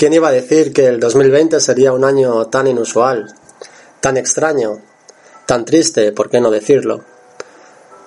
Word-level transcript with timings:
¿Quién 0.00 0.14
iba 0.14 0.28
a 0.28 0.32
decir 0.32 0.72
que 0.72 0.86
el 0.86 0.98
2020 0.98 1.60
sería 1.60 1.92
un 1.92 2.06
año 2.06 2.46
tan 2.46 2.66
inusual, 2.66 3.34
tan 4.00 4.16
extraño, 4.16 4.80
tan 5.44 5.66
triste, 5.66 6.12
por 6.12 6.30
qué 6.30 6.40
no 6.40 6.50
decirlo? 6.50 7.04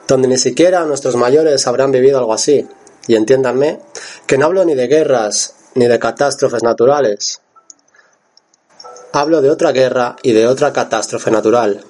Donde 0.08 0.28
ni 0.28 0.40
siquiera 0.40 0.86
nuestros 0.86 1.16
mayores 1.16 1.68
habrán 1.68 1.92
vivido 1.92 2.18
algo 2.18 2.34
así. 2.34 2.68
Y 3.06 3.14
entiéndanme 3.14 3.80
que 4.26 4.40
no 4.40 4.48
hablo 4.48 4.66
ni 4.66 4.74
de 4.74 4.88
guerras 4.88 5.54
ni 5.76 5.86
de 5.86 6.00
catástrofes 6.00 6.64
naturales. 6.64 7.42
Hablo 9.12 9.44
de 9.44 9.52
otra 9.52 9.72
guerra 9.72 10.16
y 10.24 10.32
de 10.32 10.48
otra 10.48 10.74
catástrofe 10.74 11.30
natural. 11.30 11.86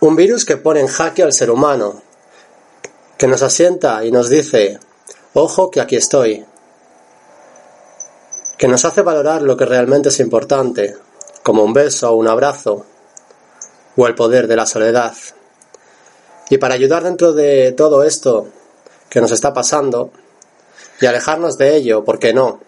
Un 0.00 0.16
virus 0.16 0.46
que 0.46 0.56
pone 0.56 0.80
en 0.80 0.86
jaque 0.86 1.22
al 1.22 1.34
ser 1.34 1.50
humano, 1.50 2.00
que 3.18 3.26
nos 3.26 3.42
asienta 3.42 4.02
y 4.06 4.10
nos 4.10 4.30
dice, 4.30 4.80
ojo 5.34 5.70
que 5.70 5.82
aquí 5.82 5.96
estoy, 5.96 6.46
que 8.60 8.68
nos 8.68 8.84
hace 8.84 9.00
valorar 9.00 9.40
lo 9.40 9.56
que 9.56 9.64
realmente 9.64 10.10
es 10.10 10.20
importante, 10.20 10.94
como 11.42 11.64
un 11.64 11.72
beso 11.72 12.10
o 12.10 12.16
un 12.16 12.28
abrazo, 12.28 12.84
o 13.96 14.06
el 14.06 14.14
poder 14.14 14.46
de 14.48 14.54
la 14.54 14.66
soledad. 14.66 15.14
Y 16.50 16.58
para 16.58 16.74
ayudar 16.74 17.04
dentro 17.04 17.32
de 17.32 17.72
todo 17.72 18.04
esto 18.04 18.48
que 19.08 19.22
nos 19.22 19.30
está 19.30 19.54
pasando, 19.54 20.10
y 21.00 21.06
alejarnos 21.06 21.56
de 21.56 21.74
ello, 21.74 22.04
¿por 22.04 22.18
qué 22.18 22.34
no? 22.34 22.60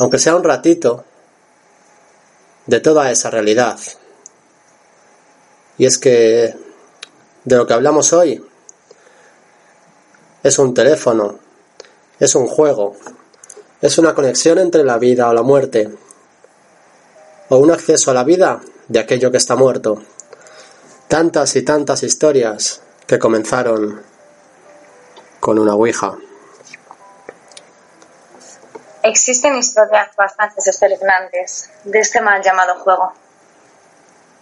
Aunque 0.00 0.18
sea 0.18 0.34
un 0.34 0.42
ratito, 0.42 1.04
de 2.66 2.80
toda 2.80 3.08
esa 3.12 3.30
realidad. 3.30 3.78
Y 5.78 5.86
es 5.86 5.96
que 5.96 6.56
de 7.44 7.56
lo 7.56 7.68
que 7.68 7.74
hablamos 7.74 8.12
hoy 8.12 8.44
es 10.42 10.58
un 10.58 10.74
teléfono, 10.74 11.38
es 12.18 12.34
un 12.34 12.48
juego, 12.48 12.96
es 13.80 13.96
una 13.96 14.14
conexión 14.14 14.58
entre 14.58 14.84
la 14.84 14.98
vida 14.98 15.28
o 15.28 15.32
la 15.32 15.42
muerte, 15.42 15.88
o 17.48 17.56
un 17.56 17.70
acceso 17.70 18.10
a 18.10 18.14
la 18.14 18.24
vida 18.24 18.60
de 18.88 18.98
aquello 18.98 19.30
que 19.30 19.38
está 19.38 19.56
muerto. 19.56 20.02
Tantas 21.08 21.56
y 21.56 21.62
tantas 21.62 22.02
historias 22.02 22.82
que 23.06 23.18
comenzaron 23.18 24.02
con 25.40 25.58
una 25.58 25.74
Ouija. 25.74 26.16
Existen 29.02 29.56
historias 29.56 30.14
bastante 30.14 30.60
espeluznantes 30.68 31.70
de 31.84 31.98
este 32.00 32.20
mal 32.20 32.42
llamado 32.42 32.74
juego. 32.80 33.14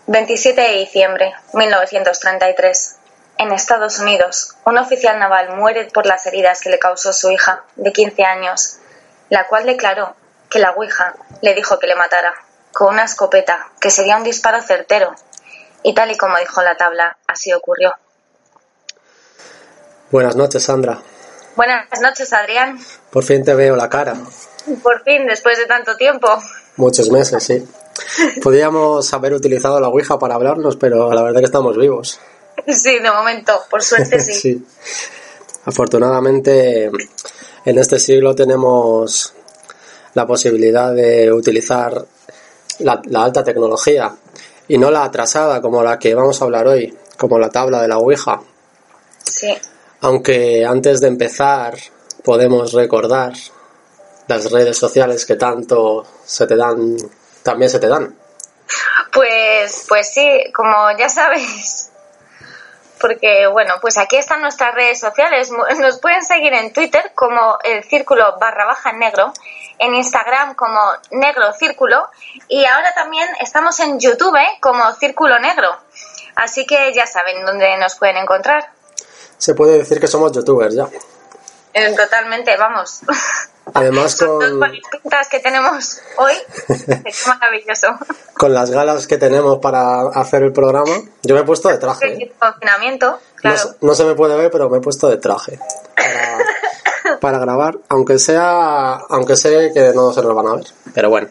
27 0.08 0.60
de 0.60 0.78
diciembre 0.78 1.32
1933. 1.52 2.96
En 3.38 3.52
Estados 3.52 4.00
Unidos, 4.00 4.56
un 4.64 4.78
oficial 4.78 5.18
naval 5.20 5.56
muere 5.56 5.84
por 5.94 6.06
las 6.06 6.26
heridas 6.26 6.60
que 6.60 6.70
le 6.70 6.80
causó 6.80 7.12
su 7.12 7.30
hija, 7.30 7.62
de 7.76 7.92
15 7.92 8.24
años, 8.24 8.78
la 9.30 9.46
cual 9.46 9.66
declaró 9.66 10.14
que 10.48 10.58
la 10.58 10.70
Ouija 10.72 11.14
le 11.42 11.54
dijo 11.54 11.78
que 11.78 11.86
le 11.86 11.94
matara, 11.94 12.34
con 12.72 12.94
una 12.94 13.04
escopeta, 13.04 13.70
que 13.80 13.90
sería 13.90 14.16
un 14.16 14.24
disparo 14.24 14.62
certero. 14.62 15.14
Y 15.82 15.94
tal 15.94 16.10
y 16.10 16.16
como 16.16 16.36
dijo 16.38 16.62
la 16.62 16.76
tabla, 16.76 17.18
así 17.26 17.52
ocurrió. 17.52 17.92
Buenas 20.10 20.36
noches, 20.36 20.62
Sandra. 20.62 20.98
Buenas 21.54 21.86
noches, 22.00 22.32
Adrián. 22.32 22.78
Por 23.10 23.24
fin 23.24 23.44
te 23.44 23.54
veo 23.54 23.76
la 23.76 23.88
cara. 23.88 24.14
Por 24.82 25.02
fin, 25.02 25.26
después 25.26 25.58
de 25.58 25.66
tanto 25.66 25.96
tiempo. 25.96 26.28
Muchos 26.76 27.10
meses, 27.10 27.42
sí. 27.42 27.66
Podríamos 28.42 29.12
haber 29.12 29.34
utilizado 29.34 29.80
la 29.80 29.88
Ouija 29.88 30.18
para 30.18 30.36
hablarnos, 30.36 30.76
pero 30.76 31.12
la 31.12 31.22
verdad 31.22 31.40
que 31.40 31.46
estamos 31.46 31.76
vivos. 31.76 32.20
Sí, 32.66 32.98
de 32.98 33.10
momento, 33.10 33.60
por 33.70 33.82
suerte 33.82 34.20
sí. 34.20 34.32
sí. 34.40 34.66
Afortunadamente, 35.64 36.90
en 37.68 37.76
este 37.76 37.98
siglo 37.98 38.34
tenemos 38.34 39.34
la 40.14 40.26
posibilidad 40.26 40.94
de 40.94 41.30
utilizar 41.30 42.02
la, 42.78 43.02
la, 43.04 43.24
alta 43.24 43.44
tecnología 43.44 44.10
y 44.68 44.78
no 44.78 44.90
la 44.90 45.04
atrasada 45.04 45.60
como 45.60 45.82
la 45.82 45.98
que 45.98 46.14
vamos 46.14 46.40
a 46.40 46.46
hablar 46.46 46.66
hoy, 46.66 46.96
como 47.18 47.38
la 47.38 47.50
tabla 47.50 47.82
de 47.82 47.88
la 47.88 47.98
Ouija. 47.98 48.40
Sí. 49.22 49.54
Aunque 50.00 50.64
antes 50.64 51.02
de 51.02 51.08
empezar 51.08 51.76
podemos 52.24 52.72
recordar 52.72 53.34
las 54.28 54.50
redes 54.50 54.78
sociales 54.78 55.26
que 55.26 55.36
tanto 55.36 56.06
se 56.24 56.46
te 56.46 56.56
dan, 56.56 56.96
también 57.42 57.70
se 57.70 57.80
te 57.80 57.88
dan. 57.88 58.16
Pues, 59.12 59.84
pues 59.86 60.10
sí, 60.14 60.26
como 60.54 60.72
ya 60.98 61.10
sabes, 61.10 61.77
porque 63.00 63.46
bueno, 63.46 63.74
pues 63.80 63.98
aquí 63.98 64.16
están 64.16 64.42
nuestras 64.42 64.74
redes 64.74 65.00
sociales. 65.00 65.50
Nos 65.50 65.98
pueden 66.00 66.24
seguir 66.24 66.52
en 66.52 66.72
Twitter 66.72 67.12
como 67.14 67.58
el 67.64 67.84
círculo 67.84 68.36
barra 68.38 68.64
baja 68.64 68.92
negro, 68.92 69.32
en 69.78 69.94
Instagram 69.94 70.54
como 70.54 70.80
negro 71.10 71.52
círculo 71.52 72.08
y 72.48 72.64
ahora 72.64 72.92
también 72.94 73.28
estamos 73.40 73.78
en 73.80 73.98
YouTube 73.98 74.38
como 74.60 74.92
círculo 74.94 75.38
negro. 75.38 75.70
Así 76.36 76.66
que 76.66 76.92
ya 76.94 77.06
saben 77.06 77.44
dónde 77.44 77.76
nos 77.78 77.96
pueden 77.96 78.16
encontrar. 78.16 78.70
Se 79.38 79.54
puede 79.54 79.78
decir 79.78 80.00
que 80.00 80.06
somos 80.06 80.32
youtubers 80.32 80.74
ya. 80.74 80.88
Eh, 81.74 81.94
totalmente, 81.94 82.56
vamos. 82.56 83.00
Además 83.74 84.16
con... 84.16 84.60
las 84.60 84.70
pintas 84.70 85.28
que 85.28 85.40
tenemos 85.40 86.00
hoy, 86.16 86.32
es 87.04 87.26
maravilloso. 87.26 87.88
Con 88.34 88.54
las 88.54 88.70
galas 88.70 89.06
que 89.06 89.18
tenemos 89.18 89.58
para 89.58 90.08
hacer 90.08 90.42
el 90.42 90.52
programa, 90.52 90.94
yo 91.22 91.34
me 91.34 91.40
he 91.42 91.44
puesto 91.44 91.68
de 91.68 91.78
traje. 91.78 92.12
El 92.12 92.32
confinamiento, 92.38 93.18
claro. 93.36 93.58
No, 93.80 93.88
no, 93.88 93.94
se 93.94 94.04
me 94.04 94.14
puede 94.14 94.36
ver, 94.36 94.50
pero 94.50 94.68
me 94.68 94.78
he 94.78 94.80
puesto 94.80 95.08
de 95.08 95.16
traje 95.16 95.58
para, 95.94 97.18
para, 97.20 97.38
grabar, 97.38 97.78
aunque 97.88 98.18
sea, 98.18 98.94
aunque 99.08 99.36
sé 99.36 99.72
que 99.72 99.92
no 99.94 100.12
se 100.12 100.22
nos 100.22 100.34
van 100.34 100.46
a 100.48 100.54
ver, 100.56 100.66
pero 100.94 101.10
bueno. 101.10 101.28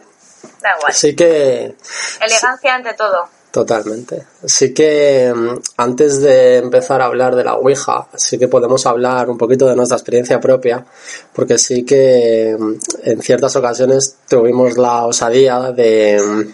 Da 0.61 0.75
igual. 0.77 0.91
Así 0.91 1.15
que... 1.15 1.75
Elegancia 2.19 2.75
ante 2.75 2.93
todo. 2.93 3.29
Totalmente. 3.57 4.23
Así 4.43 4.71
que 4.71 5.33
antes 5.77 6.21
de 6.21 6.57
empezar 6.57 7.01
a 7.01 7.05
hablar 7.05 7.35
de 7.35 7.43
la 7.43 7.55
Ouija, 7.55 8.07
sí 8.15 8.37
que 8.37 8.47
podemos 8.47 8.85
hablar 8.85 9.31
un 9.31 9.37
poquito 9.39 9.65
de 9.65 9.75
nuestra 9.75 9.97
experiencia 9.97 10.39
propia, 10.39 10.85
porque 11.33 11.57
sí 11.57 11.83
que 11.83 12.51
en 12.51 13.21
ciertas 13.23 13.55
ocasiones 13.55 14.17
tuvimos 14.29 14.77
la 14.77 15.07
osadía 15.07 15.71
de, 15.71 16.51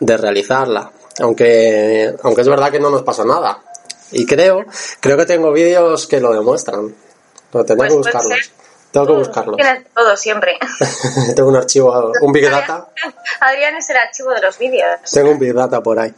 de 0.00 0.16
realizarla, 0.18 0.92
aunque, 1.20 2.14
aunque 2.22 2.42
es 2.42 2.48
verdad 2.50 2.70
que 2.70 2.78
no 2.80 2.90
nos 2.90 3.02
pasó 3.02 3.24
nada. 3.24 3.62
Y 4.12 4.26
creo, 4.26 4.66
creo 5.00 5.16
que 5.16 5.24
tengo 5.24 5.50
vídeos 5.50 6.06
que 6.06 6.20
lo 6.20 6.34
demuestran. 6.34 6.94
Pero 7.50 7.64
tengo 7.64 7.78
Pues 7.78 7.88
que 7.88 7.96
puede 7.96 8.12
buscarlos. 8.12 8.38
ser. 8.44 8.65
Tengo 8.96 9.08
que 9.08 9.12
buscarlos. 9.12 9.56
Tienes 9.56 9.84
todo 9.94 10.16
siempre. 10.16 10.58
tengo 11.36 11.50
un 11.50 11.56
archivo, 11.56 12.12
un 12.22 12.32
Big 12.32 12.48
Data. 12.50 12.88
Adrián 13.40 13.76
es 13.76 13.90
el 13.90 13.96
archivo 13.98 14.30
de 14.30 14.40
los 14.40 14.56
vídeos. 14.58 15.00
Tengo 15.12 15.32
un 15.32 15.38
Big 15.38 15.52
Data 15.52 15.82
por 15.82 15.98
ahí. 15.98 16.14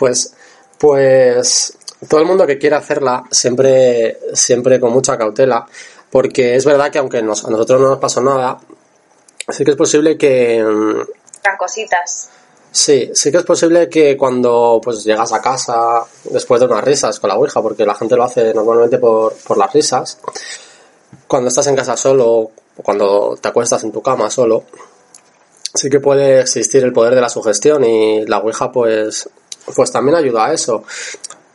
Pues, 0.00 0.34
pues 0.78 1.78
todo 2.08 2.18
el 2.18 2.26
mundo 2.26 2.48
que 2.48 2.58
quiera 2.58 2.78
hacerla, 2.78 3.22
siempre, 3.30 4.18
siempre 4.32 4.80
con 4.80 4.90
mucha 4.92 5.16
cautela, 5.16 5.64
porque 6.10 6.56
es 6.56 6.64
verdad 6.64 6.90
que 6.90 6.98
aunque 6.98 7.22
nos- 7.22 7.44
a 7.44 7.50
nosotros 7.50 7.80
no 7.80 7.90
nos 7.90 7.98
pasó 8.00 8.20
nada, 8.20 8.58
sí 9.48 9.64
que 9.64 9.70
es 9.70 9.76
posible 9.76 10.18
que, 10.18 10.64
mm, 10.64 11.00
Eran 11.44 11.56
cositas. 11.56 12.28
Sí, 12.72 13.12
sí 13.14 13.30
que 13.30 13.38
es 13.38 13.44
posible 13.44 13.88
que 13.88 14.16
cuando 14.16 14.80
pues 14.82 15.04
llegas 15.04 15.32
a 15.32 15.40
casa 15.40 16.04
después 16.24 16.60
de 16.60 16.66
unas 16.66 16.82
risas 16.82 17.20
con 17.20 17.28
la 17.28 17.36
Ouija, 17.36 17.62
porque 17.62 17.86
la 17.86 17.94
gente 17.94 18.16
lo 18.16 18.24
hace 18.24 18.52
normalmente 18.52 18.98
por, 18.98 19.34
por 19.46 19.56
las 19.56 19.72
risas, 19.72 20.18
cuando 21.26 21.48
estás 21.48 21.66
en 21.66 21.76
casa 21.76 21.96
solo 21.96 22.26
o 22.28 22.82
cuando 22.82 23.36
te 23.40 23.48
acuestas 23.48 23.84
en 23.84 23.92
tu 23.92 24.02
cama 24.02 24.30
solo, 24.30 24.64
sí 25.72 25.88
que 25.90 26.00
puede 26.00 26.40
existir 26.40 26.82
el 26.84 26.92
poder 26.92 27.14
de 27.14 27.20
la 27.20 27.28
sugestión 27.28 27.84
y 27.84 28.24
la 28.26 28.38
Ouija 28.38 28.70
pues, 28.70 29.28
pues 29.74 29.90
también 29.90 30.16
ayuda 30.16 30.46
a 30.46 30.52
eso. 30.52 30.84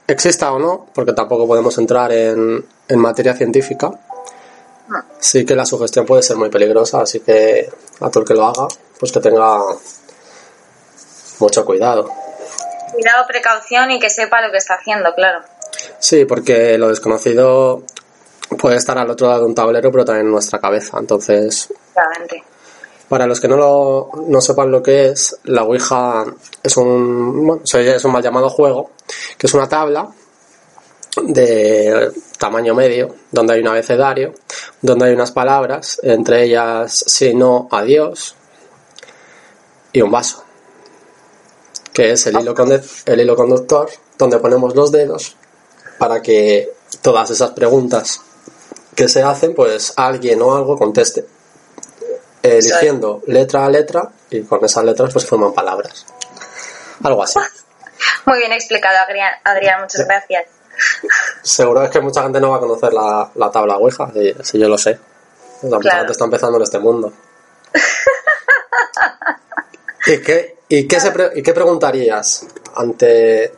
Exista 0.07 0.51
o 0.51 0.59
no, 0.59 0.87
porque 0.93 1.13
tampoco 1.13 1.47
podemos 1.47 1.77
entrar 1.77 2.11
en, 2.11 2.65
en 2.87 2.99
materia 2.99 3.35
científica, 3.35 3.91
sí 5.19 5.45
que 5.45 5.55
la 5.55 5.65
sugestión 5.65 6.05
puede 6.05 6.23
ser 6.23 6.37
muy 6.37 6.49
peligrosa, 6.49 7.01
así 7.01 7.19
que 7.19 7.69
a 7.99 8.09
todo 8.09 8.21
el 8.21 8.27
que 8.27 8.33
lo 8.33 8.45
haga, 8.45 8.67
pues 8.99 9.11
que 9.11 9.19
tenga 9.19 9.59
mucho 11.39 11.65
cuidado. 11.65 12.09
Cuidado, 12.91 13.25
precaución 13.27 13.91
y 13.91 13.99
que 13.99 14.09
sepa 14.09 14.41
lo 14.41 14.51
que 14.51 14.57
está 14.57 14.75
haciendo, 14.75 15.13
claro. 15.13 15.41
Sí, 15.99 16.25
porque 16.25 16.77
lo 16.77 16.89
desconocido 16.89 17.83
puede 18.57 18.77
estar 18.77 18.97
al 18.97 19.09
otro 19.09 19.27
lado 19.27 19.41
de 19.41 19.45
un 19.47 19.55
tablero, 19.55 19.91
pero 19.91 20.05
también 20.05 20.25
en 20.27 20.31
nuestra 20.31 20.59
cabeza. 20.59 20.97
Entonces, 20.99 21.71
para 23.07 23.25
los 23.27 23.39
que 23.39 23.47
no, 23.47 23.57
lo, 23.57 24.09
no 24.27 24.41
sepan 24.41 24.71
lo 24.71 24.81
que 24.83 25.07
es, 25.09 25.35
la 25.45 25.63
Ouija 25.63 26.25
es 26.63 26.77
un, 26.77 27.45
bueno, 27.47 27.61
es 27.65 28.05
un 28.05 28.11
mal 28.11 28.23
llamado 28.23 28.49
juego, 28.49 28.91
que 29.37 29.47
es 29.47 29.53
una 29.53 29.67
tabla 29.67 30.07
de 31.23 32.11
tamaño 32.37 32.73
medio, 32.75 33.15
donde 33.31 33.53
hay 33.55 33.61
un 33.61 33.67
abecedario, 33.67 34.33
donde 34.81 35.05
hay 35.07 35.13
unas 35.13 35.31
palabras, 35.31 35.99
entre 36.03 36.43
ellas 36.43 37.03
si 37.07 37.33
no, 37.33 37.67
adiós, 37.71 38.35
y 39.91 40.01
un 40.01 40.11
vaso, 40.11 40.43
que 41.93 42.11
es 42.11 42.27
el 42.27 42.39
hilo, 42.39 42.53
conde- 42.53 42.83
el 43.05 43.19
hilo 43.19 43.35
conductor, 43.35 43.89
donde 44.17 44.37
ponemos 44.39 44.75
los 44.75 44.91
dedos 44.91 45.35
para 45.97 46.21
que 46.21 46.71
todas 47.01 47.29
esas 47.31 47.51
preguntas 47.51 48.21
que 48.99 49.07
se 49.07 49.23
hacen, 49.23 49.55
pues 49.55 49.93
alguien 49.95 50.41
o 50.41 50.53
algo 50.53 50.77
conteste, 50.77 51.25
eligiendo 52.43 53.21
letra 53.27 53.65
a 53.65 53.69
letra, 53.69 54.09
y 54.29 54.41
con 54.43 54.63
esas 54.65 54.83
letras 54.83 55.13
pues 55.13 55.25
forman 55.25 55.53
palabras. 55.53 56.05
Algo 57.01 57.23
así. 57.23 57.39
Muy 58.25 58.39
bien 58.39 58.51
explicado, 58.51 58.97
Adrián. 59.07 59.31
Adrián, 59.45 59.81
muchas 59.83 60.05
gracias. 60.05 60.43
Seguro 61.43 61.81
es 61.83 61.89
que 61.89 62.01
mucha 62.01 62.23
gente 62.23 62.41
no 62.41 62.49
va 62.51 62.57
a 62.57 62.59
conocer 62.59 62.91
la, 62.91 63.31
la 63.35 63.49
tabla 63.49 63.77
Ouija, 63.77 64.11
si, 64.13 64.33
si 64.43 64.59
yo 64.59 64.67
lo 64.67 64.77
sé. 64.77 64.99
Sea, 65.61 65.69
Mucha 65.69 65.95
gente 65.95 66.11
está 66.11 66.25
empezando 66.25 66.57
en 66.57 66.63
este 66.63 66.79
mundo. 66.79 67.13
¿Y 70.07 70.21
qué, 70.21 70.57
y 70.67 70.87
qué, 70.87 70.99
se 70.99 71.11
pre- 71.11 71.31
y 71.35 71.41
qué 71.43 71.53
preguntarías 71.53 72.45
ante, 72.75 73.53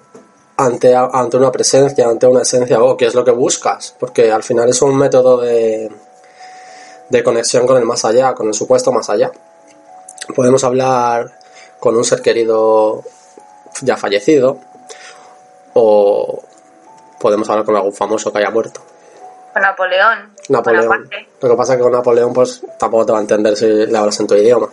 ante, 0.66 0.96
ante 0.96 1.38
una 1.38 1.52
presencia, 1.52 2.08
ante 2.08 2.28
una 2.28 2.42
esencia, 2.42 2.82
o 2.82 2.96
qué 2.96 3.08
es 3.08 3.16
lo 3.16 3.24
que 3.24 3.32
buscas? 3.32 3.96
Porque 4.00 4.32
al 4.32 4.44
final 4.44 4.70
es 4.70 4.82
un 4.82 4.98
método 4.98 5.38
de, 5.42 5.92
de 7.10 7.24
conexión 7.24 7.68
con 7.68 7.78
el 7.78 7.86
más 7.86 8.06
allá, 8.06 8.34
con 8.34 8.48
el 8.48 8.54
supuesto 8.54 8.92
más 8.92 9.10
allá. 9.10 9.32
Podemos 10.36 10.64
hablar 10.64 11.40
con 11.80 11.96
un 11.96 12.04
ser 12.04 12.22
querido 12.22 13.04
ya 13.82 13.98
fallecido, 13.98 14.60
o 15.74 16.42
podemos 17.20 17.50
hablar 17.50 17.66
con 17.66 17.76
algún 17.76 17.94
famoso 17.94 18.32
que 18.32 18.40
haya 18.40 18.52
muerto. 18.52 18.82
Con 19.54 19.62
Napoleón. 19.62 20.34
Napoleón. 20.50 21.10
Lo 21.42 21.50
que 21.50 21.56
pasa 21.56 21.74
es 21.74 21.78
que 21.78 21.84
con 21.84 21.92
Napoleón 21.92 22.34
pues 22.34 22.62
tampoco 22.78 23.06
te 23.06 23.12
va 23.12 23.18
a 23.18 23.22
entender 23.22 23.56
si 23.58 23.66
le 23.68 23.98
hablas 23.98 24.20
en 24.20 24.28
tu 24.28 24.36
idioma. 24.36 24.70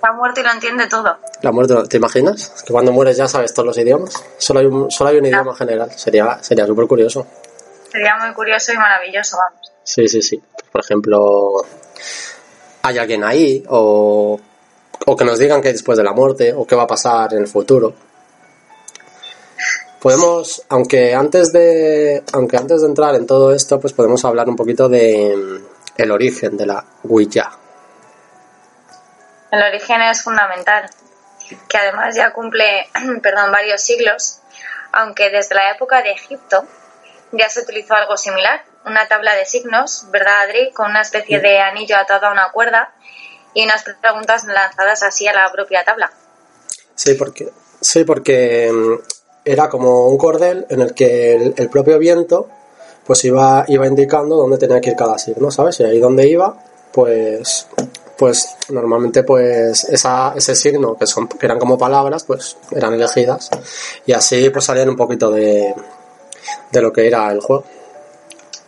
Está 0.00 0.14
muerto 0.14 0.40
y 0.40 0.44
lo 0.44 0.50
entiende 0.50 0.86
todo. 0.88 1.14
La 1.42 1.52
muerte, 1.52 1.74
¿te 1.86 1.98
imaginas? 1.98 2.64
Que 2.66 2.72
cuando 2.72 2.90
mueres 2.90 3.18
ya 3.18 3.28
sabes 3.28 3.52
todos 3.52 3.66
los 3.66 3.76
idiomas. 3.76 4.14
Solo 4.38 4.60
hay 4.60 4.64
un, 4.64 4.90
solo 4.90 5.10
hay 5.10 5.18
un 5.18 5.26
idioma 5.26 5.54
general. 5.54 5.90
Sería 5.94 6.42
sería 6.42 6.66
súper 6.66 6.86
curioso. 6.86 7.26
Sería 7.92 8.16
muy 8.16 8.32
curioso 8.32 8.72
y 8.72 8.78
maravilloso, 8.78 9.36
vamos. 9.36 9.70
Sí, 9.84 10.08
sí, 10.08 10.22
sí. 10.22 10.42
Por 10.72 10.80
ejemplo, 10.80 11.66
hay 12.80 12.96
alguien 12.96 13.24
ahí 13.24 13.62
o, 13.68 14.40
o 15.04 15.16
que 15.16 15.24
nos 15.26 15.38
digan 15.38 15.60
qué 15.60 15.68
hay 15.68 15.74
después 15.74 15.98
de 15.98 16.04
la 16.04 16.14
muerte 16.14 16.54
o 16.54 16.66
qué 16.66 16.74
va 16.74 16.84
a 16.84 16.86
pasar 16.86 17.34
en 17.34 17.40
el 17.40 17.46
futuro. 17.46 17.92
Podemos, 20.00 20.62
aunque 20.70 21.14
antes 21.14 21.52
de, 21.52 22.22
aunque 22.32 22.56
antes 22.56 22.80
de 22.80 22.86
entrar 22.86 23.16
en 23.16 23.26
todo 23.26 23.52
esto, 23.52 23.78
pues 23.78 23.92
podemos 23.92 24.24
hablar 24.24 24.48
un 24.48 24.56
poquito 24.56 24.88
de 24.88 25.60
el 25.98 26.10
origen 26.10 26.56
de 26.56 26.64
la 26.64 26.82
Ouija. 27.02 27.59
El 29.50 29.62
origen 29.62 30.00
es 30.02 30.22
fundamental, 30.22 30.88
que 31.68 31.76
además 31.76 32.14
ya 32.14 32.32
cumple 32.32 32.88
perdón, 33.22 33.52
varios 33.52 33.82
siglos, 33.82 34.38
aunque 34.92 35.30
desde 35.30 35.54
la 35.54 35.70
época 35.72 36.02
de 36.02 36.12
Egipto 36.12 36.64
ya 37.32 37.48
se 37.48 37.60
utilizó 37.60 37.94
algo 37.94 38.16
similar, 38.16 38.62
una 38.84 39.06
tabla 39.08 39.34
de 39.34 39.44
signos, 39.44 40.06
¿verdad, 40.10 40.42
Adri? 40.42 40.72
Con 40.72 40.90
una 40.90 41.02
especie 41.02 41.40
de 41.40 41.60
anillo 41.60 41.96
atado 41.96 42.26
a 42.26 42.32
una 42.32 42.50
cuerda 42.50 42.92
y 43.54 43.64
unas 43.64 43.84
preguntas 44.00 44.44
lanzadas 44.44 45.02
así 45.02 45.28
a 45.28 45.32
la 45.32 45.50
propia 45.52 45.84
tabla. 45.84 46.10
Sí, 46.94 47.14
porque, 47.14 47.50
sí, 47.80 48.04
porque 48.04 48.70
mm, 48.72 48.94
era 49.44 49.68
como 49.68 50.08
un 50.08 50.18
cordel 50.18 50.66
en 50.70 50.80
el 50.80 50.94
que 50.94 51.34
el, 51.34 51.54
el 51.56 51.68
propio 51.68 51.98
viento 51.98 52.48
pues 53.06 53.24
iba, 53.24 53.64
iba 53.68 53.86
indicando 53.86 54.36
dónde 54.36 54.58
tenía 54.58 54.80
que 54.80 54.90
ir 54.90 54.96
cada 54.96 55.18
signo, 55.18 55.50
¿sabes? 55.50 55.80
Y 55.80 55.84
ahí 55.84 55.98
donde 55.98 56.28
iba, 56.28 56.56
pues 56.92 57.66
pues 58.20 58.54
normalmente 58.68 59.22
pues 59.22 59.84
esa, 59.84 60.34
ese 60.36 60.54
signo 60.54 60.94
que 60.94 61.06
son 61.06 61.26
que 61.26 61.46
eran 61.46 61.58
como 61.58 61.78
palabras 61.78 62.24
pues 62.24 62.58
eran 62.70 62.92
elegidas 62.92 63.48
y 64.04 64.12
así 64.12 64.50
pues 64.50 64.66
salían 64.66 64.90
un 64.90 64.96
poquito 64.96 65.30
de, 65.30 65.74
de 66.70 66.82
lo 66.82 66.92
que 66.92 67.06
era 67.06 67.32
el 67.32 67.40
juego 67.40 67.64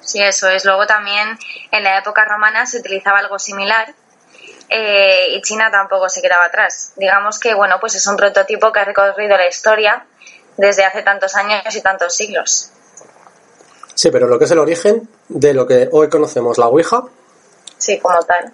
Sí, 0.01 0.21
eso 0.21 0.49
es. 0.49 0.65
Luego 0.65 0.85
también 0.87 1.39
en 1.71 1.85
la 1.85 1.99
época 1.99 2.25
romana 2.25 2.67
se 2.67 2.79
utilizaba 2.79 3.21
algo 3.21 3.39
similar 3.39 3.95
eh, 4.69 5.29
y 5.31 5.41
China 5.43 5.71
tampoco 5.71 6.09
se 6.09 6.21
quedaba 6.21 6.47
atrás. 6.47 6.93
Digamos 6.97 7.39
que, 7.39 7.55
bueno, 7.55 7.77
pues 7.81 7.95
es 7.95 8.07
un 8.07 8.17
prototipo 8.17 8.73
que 8.73 8.81
ha 8.81 8.85
recorrido 8.85 9.37
la 9.37 9.47
historia 9.47 10.05
desde 10.57 10.85
hace 10.85 11.03
tantos 11.03 11.35
años 11.37 11.75
y 11.75 11.81
tantos 11.81 12.15
siglos. 12.15 12.71
sí 13.95 14.11
pero 14.11 14.27
lo 14.27 14.39
que 14.39 14.47
es 14.47 14.51
el 14.51 14.59
origen 14.59 15.09
de 15.29 15.55
lo 15.55 15.67
que 15.67 15.89
hoy 15.93 16.09
conocemos 16.09 16.59
la 16.59 16.67
Ouija 16.67 17.05
Sí, 17.79 17.99
como 17.99 18.21
tal. 18.23 18.53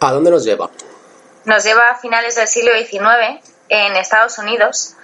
¿A 0.00 0.12
dónde 0.12 0.30
nos 0.30 0.44
lleva? 0.44 0.70
Nos 1.44 1.64
lleva 1.64 1.90
a 1.90 1.96
finales 1.96 2.34
del 2.36 2.48
siglo 2.48 2.72
XIX 2.72 3.40
en 3.68 3.96
Estados 3.96 4.38
Unidos 4.38 4.96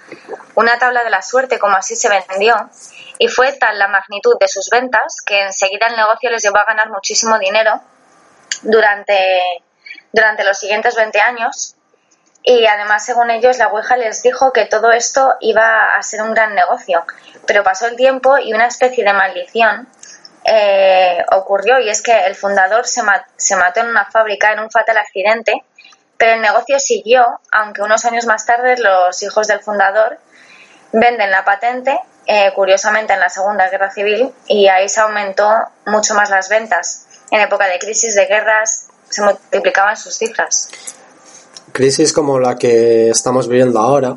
una 0.55 0.79
tabla 0.79 1.03
de 1.03 1.09
la 1.09 1.21
suerte, 1.21 1.59
como 1.59 1.75
así 1.75 1.95
se 1.95 2.09
vendió, 2.09 2.69
y 3.19 3.27
fue 3.27 3.53
tal 3.53 3.77
la 3.77 3.87
magnitud 3.87 4.35
de 4.39 4.47
sus 4.47 4.69
ventas 4.69 5.21
que 5.25 5.41
enseguida 5.41 5.87
el 5.87 5.95
negocio 5.95 6.29
les 6.29 6.43
llevó 6.43 6.57
a 6.57 6.65
ganar 6.65 6.89
muchísimo 6.89 7.37
dinero 7.39 7.81
durante, 8.61 9.41
durante 10.11 10.43
los 10.43 10.57
siguientes 10.57 10.95
20 10.95 11.19
años. 11.19 11.75
Y 12.43 12.65
además, 12.65 13.05
según 13.05 13.29
ellos, 13.29 13.57
la 13.57 13.67
Ouija 13.67 13.97
les 13.97 14.23
dijo 14.23 14.53
que 14.53 14.65
todo 14.65 14.91
esto 14.91 15.33
iba 15.41 15.95
a 15.95 16.01
ser 16.01 16.21
un 16.21 16.33
gran 16.33 16.55
negocio. 16.55 17.03
Pero 17.45 17.63
pasó 17.63 17.87
el 17.87 17.97
tiempo 17.97 18.37
y 18.37 18.53
una 18.53 18.67
especie 18.67 19.03
de 19.03 19.11
maldición 19.11 19.87
eh, 20.49 21.25
ocurrió 21.33 21.77
y 21.79 21.89
es 21.89 22.01
que 22.01 22.25
el 22.25 22.33
fundador 22.33 22.87
se, 22.87 23.01
se 23.35 23.55
mató 23.57 23.81
en 23.81 23.87
una 23.87 24.05
fábrica 24.05 24.53
en 24.53 24.59
un 24.59 24.71
fatal 24.71 24.97
accidente, 24.97 25.61
pero 26.17 26.35
el 26.35 26.41
negocio 26.41 26.79
siguió, 26.79 27.25
aunque 27.51 27.81
unos 27.81 28.05
años 28.05 28.25
más 28.25 28.45
tarde 28.45 28.77
los 28.77 29.21
hijos 29.23 29.47
del 29.47 29.59
fundador 29.59 30.17
venden 30.93 31.31
la 31.31 31.43
patente, 31.43 31.99
eh, 32.25 32.51
curiosamente 32.55 33.13
en 33.13 33.19
la 33.19 33.29
Segunda 33.29 33.69
Guerra 33.69 33.91
Civil, 33.91 34.31
y 34.47 34.67
ahí 34.67 34.87
se 34.87 35.01
aumentó 35.01 35.51
mucho 35.85 36.13
más 36.13 36.29
las 36.29 36.47
ventas. 36.47 37.07
En 37.29 37.41
época 37.41 37.67
de 37.67 37.77
crisis, 37.77 38.15
de 38.15 38.25
guerras, 38.25 38.87
se 39.09 39.21
multiplicaban 39.21 39.97
sus 39.97 40.17
cifras. 40.17 40.69
crisis 41.73 42.13
como 42.13 42.39
la 42.39 42.55
que 42.55 43.09
estamos 43.09 43.49
viviendo 43.49 43.79
ahora, 43.79 44.15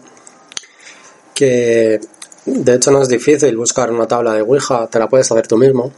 que 1.35 2.01
de 2.45 2.75
hecho 2.75 2.93
no 2.93 3.03
es 3.03 3.09
difícil 3.09 3.57
buscar 3.57 3.91
una 3.91 4.07
tabla 4.07 4.33
de 4.33 4.43
Ouija, 4.43 4.87
te 4.87 5.01
la 5.01 5.09
puedes 5.09 5.31
hacer 5.31 5.49
tú 5.49 5.57
mismo. 5.57 5.93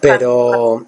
Pero, 0.00 0.84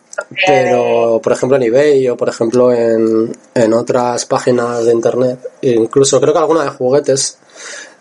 pero 0.47 1.21
por 1.23 1.33
ejemplo 1.33 1.57
en 1.57 1.65
eBay 1.65 2.09
o 2.09 2.17
por 2.17 2.29
ejemplo 2.29 2.73
en, 2.73 3.37
en 3.55 3.73
otras 3.73 4.25
páginas 4.27 4.85
de 4.85 4.93
internet, 4.93 5.39
incluso 5.63 6.21
creo 6.21 6.33
que 6.33 6.39
alguna 6.39 6.65
de 6.65 6.71
juguetes, 6.71 7.39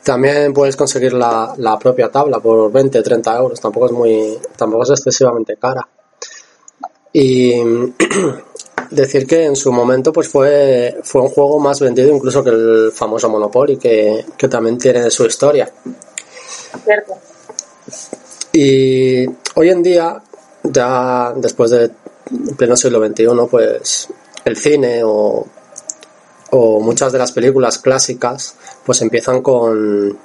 también 0.04 0.54
puedes 0.54 0.76
conseguir 0.76 1.14
la, 1.14 1.54
la 1.58 1.78
propia 1.78 2.10
tabla 2.10 2.40
por 2.40 2.72
20, 2.72 3.02
30 3.02 3.38
euros, 3.38 3.60
tampoco 3.60 3.88
es 3.88 3.92
muy, 3.92 4.40
tampoco 4.56 4.84
es 4.84 4.92
excesivamente 4.92 5.58
cara. 5.58 5.88
Y 7.12 7.54
decir 8.92 9.26
que 9.28 9.46
en 9.46 9.56
su 9.56 9.72
momento 9.72 10.14
pues 10.14 10.28
fue, 10.28 11.00
fue 11.04 11.22
un 11.22 11.30
juego 11.30 11.60
más 11.60 11.80
vendido 11.80 12.16
incluso 12.16 12.44
que 12.44 12.52
el 12.52 12.92
famoso 12.94 13.30
Monopoly, 13.30 13.78
que, 13.78 14.26
que 14.38 14.48
también 14.48 14.78
tiene 14.78 15.10
su 15.10 15.26
historia. 15.26 15.72
¿Cierto? 16.84 17.14
Y 18.54 19.26
hoy 19.56 19.70
en 19.70 19.84
día, 19.84 20.22
ya 20.72 21.34
después 21.36 21.72
de 21.72 21.92
pleno 22.58 22.76
siglo 22.76 23.06
XXI, 23.06 23.28
pues 23.50 24.08
el 24.46 24.56
cine 24.56 25.02
o, 25.04 25.46
o 26.52 26.80
muchas 26.80 27.12
de 27.12 27.20
las 27.20 27.32
películas 27.32 27.80
clásicas 27.80 28.56
pues 28.86 29.02
empiezan 29.02 29.42
con 29.42 30.18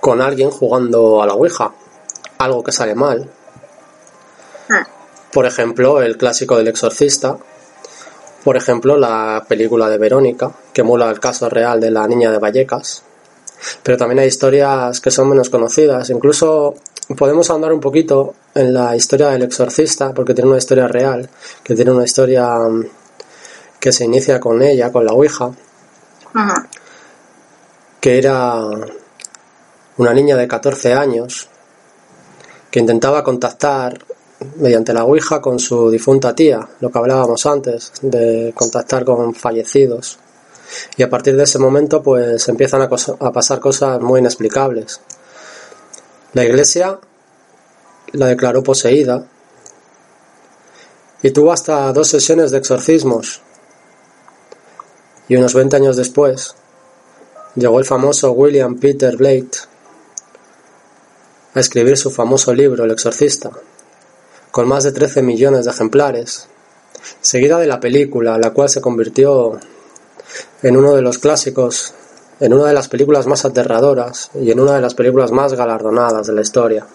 con 0.00 0.22
alguien 0.22 0.50
jugando 0.50 1.22
a 1.22 1.26
la 1.26 1.34
Ouija, 1.34 1.72
algo 2.38 2.62
que 2.64 2.72
sale 2.72 2.94
mal. 2.94 3.28
Hmm. 4.68 4.84
Por 5.30 5.46
ejemplo, 5.46 6.00
el 6.02 6.16
clásico 6.16 6.56
del 6.56 6.68
exorcista, 6.68 7.36
por 8.42 8.56
ejemplo, 8.56 8.96
la 8.96 9.44
película 9.46 9.88
de 9.88 9.98
Verónica, 9.98 10.50
que 10.72 10.80
emula 10.80 11.10
el 11.10 11.20
caso 11.20 11.48
real 11.48 11.80
de 11.80 11.90
la 11.90 12.08
niña 12.08 12.30
de 12.30 12.38
Vallecas. 12.38 13.02
Pero 13.82 13.98
también 13.98 14.20
hay 14.20 14.28
historias 14.28 15.00
que 15.00 15.10
son 15.10 15.28
menos 15.28 15.50
conocidas. 15.50 16.08
Incluso 16.08 16.74
podemos 17.16 17.50
ahondar 17.50 17.72
un 17.72 17.80
poquito 17.80 18.34
en 18.54 18.72
la 18.72 18.94
historia 18.96 19.28
del 19.30 19.42
exorcista, 19.42 20.12
porque 20.12 20.34
tiene 20.34 20.48
una 20.50 20.58
historia 20.58 20.88
real, 20.88 21.28
que 21.62 21.74
tiene 21.74 21.90
una 21.90 22.04
historia 22.04 22.48
mm, 22.58 22.84
que 23.78 23.92
se 23.92 24.04
inicia 24.04 24.38
con 24.40 24.62
ella, 24.62 24.92
con 24.92 25.04
la 25.04 25.12
Ouija, 25.12 25.50
que 28.00 28.18
era 28.18 28.54
una 29.96 30.14
niña 30.14 30.36
de 30.36 30.48
14 30.48 30.94
años 30.94 31.48
que 32.70 32.78
intentaba 32.80 33.22
contactar 33.24 33.98
mediante 34.56 34.92
la 34.94 35.04
Ouija 35.04 35.40
con 35.40 35.58
su 35.58 35.90
difunta 35.90 36.34
tía, 36.34 36.66
lo 36.80 36.90
que 36.90 36.98
hablábamos 36.98 37.44
antes, 37.46 37.92
de 38.00 38.52
contactar 38.56 39.04
con 39.04 39.34
fallecidos. 39.34 40.18
Y 40.96 41.02
a 41.02 41.10
partir 41.10 41.36
de 41.36 41.42
ese 41.42 41.58
momento 41.58 42.02
pues 42.02 42.48
empiezan 42.48 42.80
a, 42.82 42.88
cosa- 42.88 43.16
a 43.18 43.32
pasar 43.32 43.58
cosas 43.60 44.00
muy 44.00 44.20
inexplicables. 44.20 45.00
La 46.32 46.44
iglesia 46.44 47.00
la 48.12 48.26
declaró 48.26 48.62
poseída 48.62 49.26
y 51.22 51.30
tuvo 51.32 51.52
hasta 51.52 51.92
dos 51.92 52.08
sesiones 52.08 52.52
de 52.52 52.58
exorcismos. 52.58 53.42
Y 55.28 55.36
unos 55.36 55.54
20 55.54 55.76
años 55.76 55.96
después 55.96 56.54
llegó 57.56 57.78
el 57.80 57.84
famoso 57.84 58.30
William 58.32 58.78
Peter 58.78 59.16
Blake 59.16 59.50
a 61.54 61.60
escribir 61.60 61.96
su 61.96 62.10
famoso 62.10 62.54
libro 62.54 62.84
El 62.84 62.92
exorcista, 62.92 63.50
con 64.52 64.68
más 64.68 64.84
de 64.84 64.92
13 64.92 65.22
millones 65.22 65.64
de 65.64 65.72
ejemplares, 65.72 66.46
seguida 67.20 67.58
de 67.58 67.66
la 67.66 67.80
película, 67.80 68.38
la 68.38 68.52
cual 68.52 68.68
se 68.68 68.80
convirtió 68.80 69.58
en 70.62 70.76
uno 70.76 70.94
de 70.94 71.02
los 71.02 71.18
clásicos, 71.18 71.94
en 72.40 72.52
una 72.54 72.66
de 72.66 72.74
las 72.74 72.88
películas 72.88 73.26
más 73.26 73.44
aterradoras 73.44 74.30
y 74.34 74.50
en 74.50 74.58
una 74.58 74.74
de 74.74 74.80
las 74.80 74.94
películas 74.94 75.30
más 75.30 75.52
galardonadas 75.52 76.26
de 76.26 76.32
la 76.32 76.40
historia. 76.40 76.86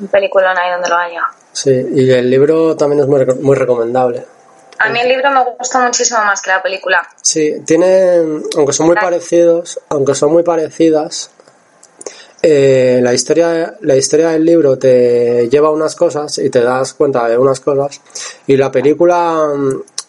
Un 0.00 0.08
peliculón 0.08 0.58
ahí 0.58 0.72
donde 0.72 0.88
lo 0.88 0.96
haya. 0.96 1.22
Sí, 1.52 1.70
y 1.70 2.10
el 2.10 2.28
libro 2.28 2.76
también 2.76 3.02
es 3.02 3.06
muy, 3.06 3.24
muy 3.40 3.56
recomendable. 3.56 4.26
A 4.78 4.88
mí 4.88 4.98
el 5.00 5.08
libro 5.08 5.30
me 5.30 5.44
gusta 5.56 5.80
muchísimo 5.80 6.24
más 6.24 6.42
que 6.42 6.50
la 6.50 6.60
película. 6.60 7.00
Sí, 7.22 7.62
tiene, 7.64 8.42
aunque 8.56 8.72
son 8.72 8.86
muy 8.86 8.96
parecidos, 8.96 9.80
aunque 9.88 10.16
son 10.16 10.32
muy 10.32 10.42
parecidas, 10.42 11.30
eh, 12.42 13.00
la 13.02 13.14
historia, 13.14 13.74
la 13.80 13.96
historia 13.96 14.28
del 14.30 14.44
libro 14.44 14.76
te 14.76 15.48
lleva 15.48 15.68
a 15.68 15.70
unas 15.70 15.94
cosas 15.94 16.36
y 16.36 16.50
te 16.50 16.60
das 16.60 16.92
cuenta 16.92 17.26
de 17.26 17.38
unas 17.38 17.60
cosas 17.60 18.02
y 18.46 18.56
la 18.58 18.70
película 18.70 19.48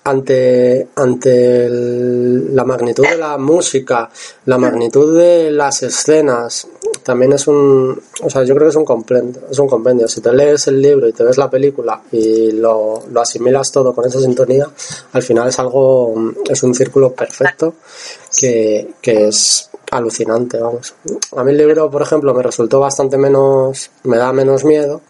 ante 0.05 0.87
ante 0.95 1.65
el- 1.65 2.55
la 2.55 2.63
magnitud 2.63 3.03
de 3.03 3.17
la 3.17 3.37
música, 3.37 4.09
la 4.45 4.57
magnitud 4.57 5.17
de 5.17 5.49
las 5.51 5.81
escenas, 5.83 6.67
también 7.03 7.33
es 7.33 7.47
un, 7.47 7.99
o 8.21 8.29
sea, 8.29 8.43
yo 8.43 8.53
creo 8.55 8.67
que 8.67 8.69
es 8.71 8.75
un 8.75 8.85
compendio, 8.85 9.41
es 9.49 9.57
un 9.59 9.67
compendio. 9.67 10.07
Si 10.07 10.21
te 10.21 10.31
lees 10.31 10.67
el 10.67 10.81
libro 10.81 11.07
y 11.07 11.13
te 11.13 11.23
ves 11.23 11.37
la 11.37 11.49
película 11.49 12.01
y 12.11 12.51
lo, 12.51 13.03
lo 13.11 13.21
asimilas 13.21 13.71
todo 13.71 13.93
con 13.93 14.05
esa 14.05 14.19
sintonía, 14.19 14.67
al 15.13 15.23
final 15.23 15.49
es 15.49 15.57
algo, 15.59 16.13
es 16.49 16.61
un 16.63 16.73
círculo 16.75 17.11
perfecto 17.13 17.73
que, 18.39 18.93
que 19.01 19.27
es 19.29 19.69
alucinante, 19.91 20.59
vamos. 20.59 20.93
A 21.35 21.43
mí 21.43 21.51
el 21.51 21.57
libro, 21.57 21.89
por 21.89 22.01
ejemplo, 22.03 22.33
me 22.33 22.43
resultó 22.43 22.79
bastante 22.79 23.17
menos, 23.17 23.89
me 24.03 24.17
da 24.17 24.31
menos 24.33 24.63
miedo, 24.65 25.01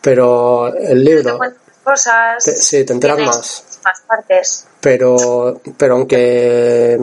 pero 0.00 0.68
el 0.74 1.04
libro, 1.04 1.38
cosas. 1.84 2.44
Te- 2.44 2.56
sí, 2.56 2.84
te 2.84 2.92
enteras 2.92 3.18
más. 3.26 3.64
Más 3.84 4.00
partes. 4.06 4.66
pero, 4.80 5.60
pero 5.76 5.94
aunque 5.94 6.98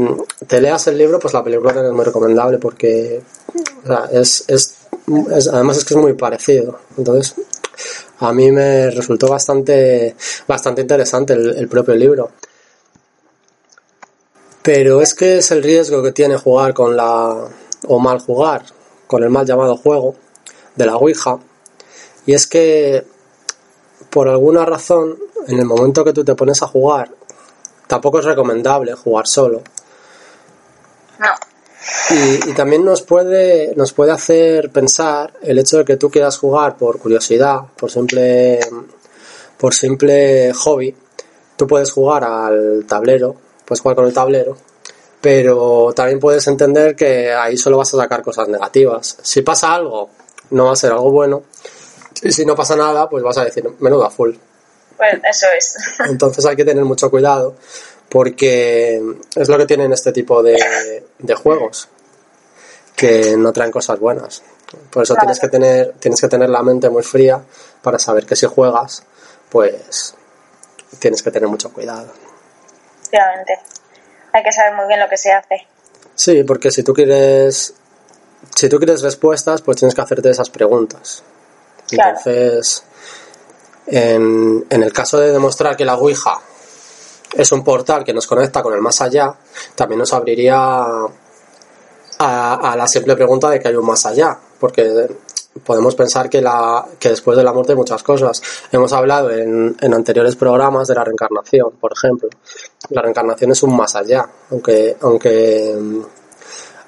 te 0.45 0.61
leas 0.61 0.87
el 0.87 0.97
libro, 0.97 1.19
pues 1.19 1.33
la 1.33 1.43
película 1.43 1.73
también 1.73 1.91
es 1.91 1.95
muy 1.95 2.05
recomendable 2.05 2.57
porque 2.59 3.21
es, 4.11 4.43
es, 4.47 4.75
además 5.51 5.77
es 5.77 5.85
que 5.85 5.93
es 5.93 5.99
muy 5.99 6.13
parecido. 6.13 6.79
Entonces, 6.97 7.35
a 8.19 8.33
mí 8.33 8.51
me 8.51 8.89
resultó 8.91 9.27
bastante, 9.27 10.15
bastante 10.47 10.81
interesante 10.81 11.33
el, 11.33 11.57
el 11.57 11.67
propio 11.67 11.95
libro. 11.95 12.31
Pero 14.61 15.01
es 15.01 15.13
que 15.13 15.37
es 15.37 15.51
el 15.51 15.63
riesgo 15.63 16.03
que 16.03 16.11
tiene 16.11 16.35
jugar 16.37 16.73
con 16.73 16.97
la, 16.97 17.47
o 17.87 17.99
mal 17.99 18.19
jugar, 18.19 18.63
con 19.07 19.23
el 19.23 19.29
mal 19.29 19.45
llamado 19.45 19.77
juego 19.77 20.15
de 20.75 20.85
la 20.85 20.97
Ouija. 20.97 21.39
Y 22.25 22.33
es 22.33 22.47
que, 22.47 23.05
por 24.17 24.29
alguna 24.29 24.65
razón, 24.65 25.15
en 25.47 25.59
el 25.59 25.65
momento 25.65 26.03
que 26.03 26.11
tú 26.11 26.23
te 26.23 26.33
pones 26.33 26.63
a 26.63 26.67
jugar, 26.67 27.11
tampoco 27.85 28.17
es 28.17 28.25
recomendable 28.25 28.95
jugar 28.95 29.27
solo. 29.27 29.61
No. 31.19 31.29
Y, 32.09 32.49
y 32.49 32.53
también 32.55 32.83
nos 32.83 33.03
puede, 33.03 33.75
nos 33.75 33.93
puede 33.93 34.11
hacer 34.11 34.71
pensar 34.71 35.33
el 35.43 35.59
hecho 35.59 35.77
de 35.77 35.85
que 35.85 35.97
tú 35.97 36.09
quieras 36.09 36.35
jugar 36.39 36.77
por 36.77 36.97
curiosidad, 36.97 37.59
por 37.77 37.91
simple, 37.91 38.59
por 39.55 39.75
simple 39.75 40.51
hobby. 40.51 40.95
Tú 41.55 41.67
puedes 41.67 41.91
jugar 41.91 42.23
al 42.23 42.85
tablero, 42.87 43.35
puedes 43.65 43.81
jugar 43.81 43.97
con 43.97 44.05
el 44.05 44.15
tablero, 44.15 44.57
pero 45.21 45.93
también 45.95 46.19
puedes 46.19 46.47
entender 46.47 46.95
que 46.95 47.31
ahí 47.31 47.55
solo 47.55 47.77
vas 47.77 47.93
a 47.93 47.97
sacar 47.97 48.23
cosas 48.23 48.47
negativas. 48.47 49.19
Si 49.21 49.43
pasa 49.43 49.75
algo, 49.75 50.09
no 50.49 50.65
va 50.65 50.71
a 50.71 50.75
ser 50.75 50.91
algo 50.93 51.11
bueno. 51.11 51.43
Y 52.21 52.31
si 52.31 52.45
no 52.45 52.55
pasa 52.55 52.75
nada, 52.75 53.09
pues 53.09 53.23
vas 53.23 53.37
a 53.37 53.45
decir, 53.45 53.67
menuda 53.79 54.09
full. 54.09 54.35
Pues 54.97 55.13
eso 55.29 55.47
es. 55.57 55.75
Entonces 56.09 56.45
hay 56.45 56.55
que 56.55 56.65
tener 56.65 56.83
mucho 56.85 57.09
cuidado 57.11 57.55
porque 58.09 59.01
es 59.35 59.49
lo 59.49 59.57
que 59.57 59.65
tienen 59.65 59.91
este 59.93 60.11
tipo 60.11 60.41
de, 60.41 61.03
de 61.19 61.35
juegos 61.35 61.87
que 62.95 63.35
no 63.37 63.53
traen 63.53 63.71
cosas 63.71 63.99
buenas. 63.99 64.41
Por 64.91 65.03
eso 65.03 65.13
Claro. 65.13 65.27
tienes 65.27 65.39
que 65.39 65.47
tener 65.49 65.93
tienes 65.99 66.19
que 66.19 66.27
tener 66.27 66.49
la 66.49 66.61
mente 66.63 66.89
muy 66.89 67.03
fría 67.03 67.41
para 67.81 67.99
saber 67.99 68.25
que 68.25 68.35
si 68.35 68.47
juegas, 68.47 69.03
pues 69.49 70.15
tienes 70.99 71.21
que 71.21 71.31
tener 71.31 71.47
mucho 71.47 71.71
cuidado. 71.71 72.11
Efectivamente. 73.01 73.59
Hay 74.33 74.43
que 74.43 74.51
saber 74.51 74.73
muy 74.75 74.87
bien 74.87 74.99
lo 74.99 75.07
que 75.07 75.17
se 75.17 75.31
hace. 75.31 75.67
Sí, 76.15 76.43
porque 76.43 76.71
si 76.71 76.83
tú 76.83 76.93
quieres 76.93 77.73
si 78.55 78.67
tú 78.69 78.77
quieres 78.77 79.01
respuestas, 79.03 79.61
pues 79.61 79.77
tienes 79.77 79.93
que 79.93 80.01
hacerte 80.01 80.29
esas 80.29 80.49
preguntas. 80.49 81.23
Entonces, 81.91 82.83
en, 83.87 84.65
en 84.69 84.83
el 84.83 84.91
caso 84.91 85.19
de 85.19 85.31
demostrar 85.31 85.75
que 85.75 85.85
la 85.85 85.95
Ouija 85.95 86.39
es 87.33 87.51
un 87.51 87.63
portal 87.63 88.03
que 88.03 88.13
nos 88.13 88.27
conecta 88.27 88.61
con 88.61 88.73
el 88.73 88.81
más 88.81 89.01
allá, 89.01 89.33
también 89.75 89.99
nos 89.99 90.13
abriría 90.13 90.57
a, 92.19 92.71
a 92.71 92.75
la 92.75 92.87
simple 92.87 93.15
pregunta 93.15 93.49
de 93.49 93.59
que 93.59 93.67
hay 93.67 93.75
un 93.75 93.85
más 93.85 94.05
allá, 94.05 94.37
porque 94.59 95.07
podemos 95.63 95.95
pensar 95.95 96.29
que, 96.29 96.41
la, 96.41 96.85
que 96.99 97.09
después 97.09 97.37
de 97.37 97.43
la 97.43 97.53
muerte 97.53 97.71
hay 97.71 97.77
muchas 97.77 98.03
cosas. 98.03 98.41
Hemos 98.71 98.93
hablado 98.93 99.31
en, 99.31 99.75
en 99.79 99.93
anteriores 99.93 100.35
programas 100.35 100.87
de 100.87 100.95
la 100.95 101.03
reencarnación, 101.03 101.71
por 101.79 101.93
ejemplo. 101.93 102.29
La 102.89 103.01
reencarnación 103.01 103.51
es 103.51 103.63
un 103.63 103.75
más 103.75 103.95
allá, 103.95 104.27
aunque, 104.51 104.97
aunque, 105.01 105.75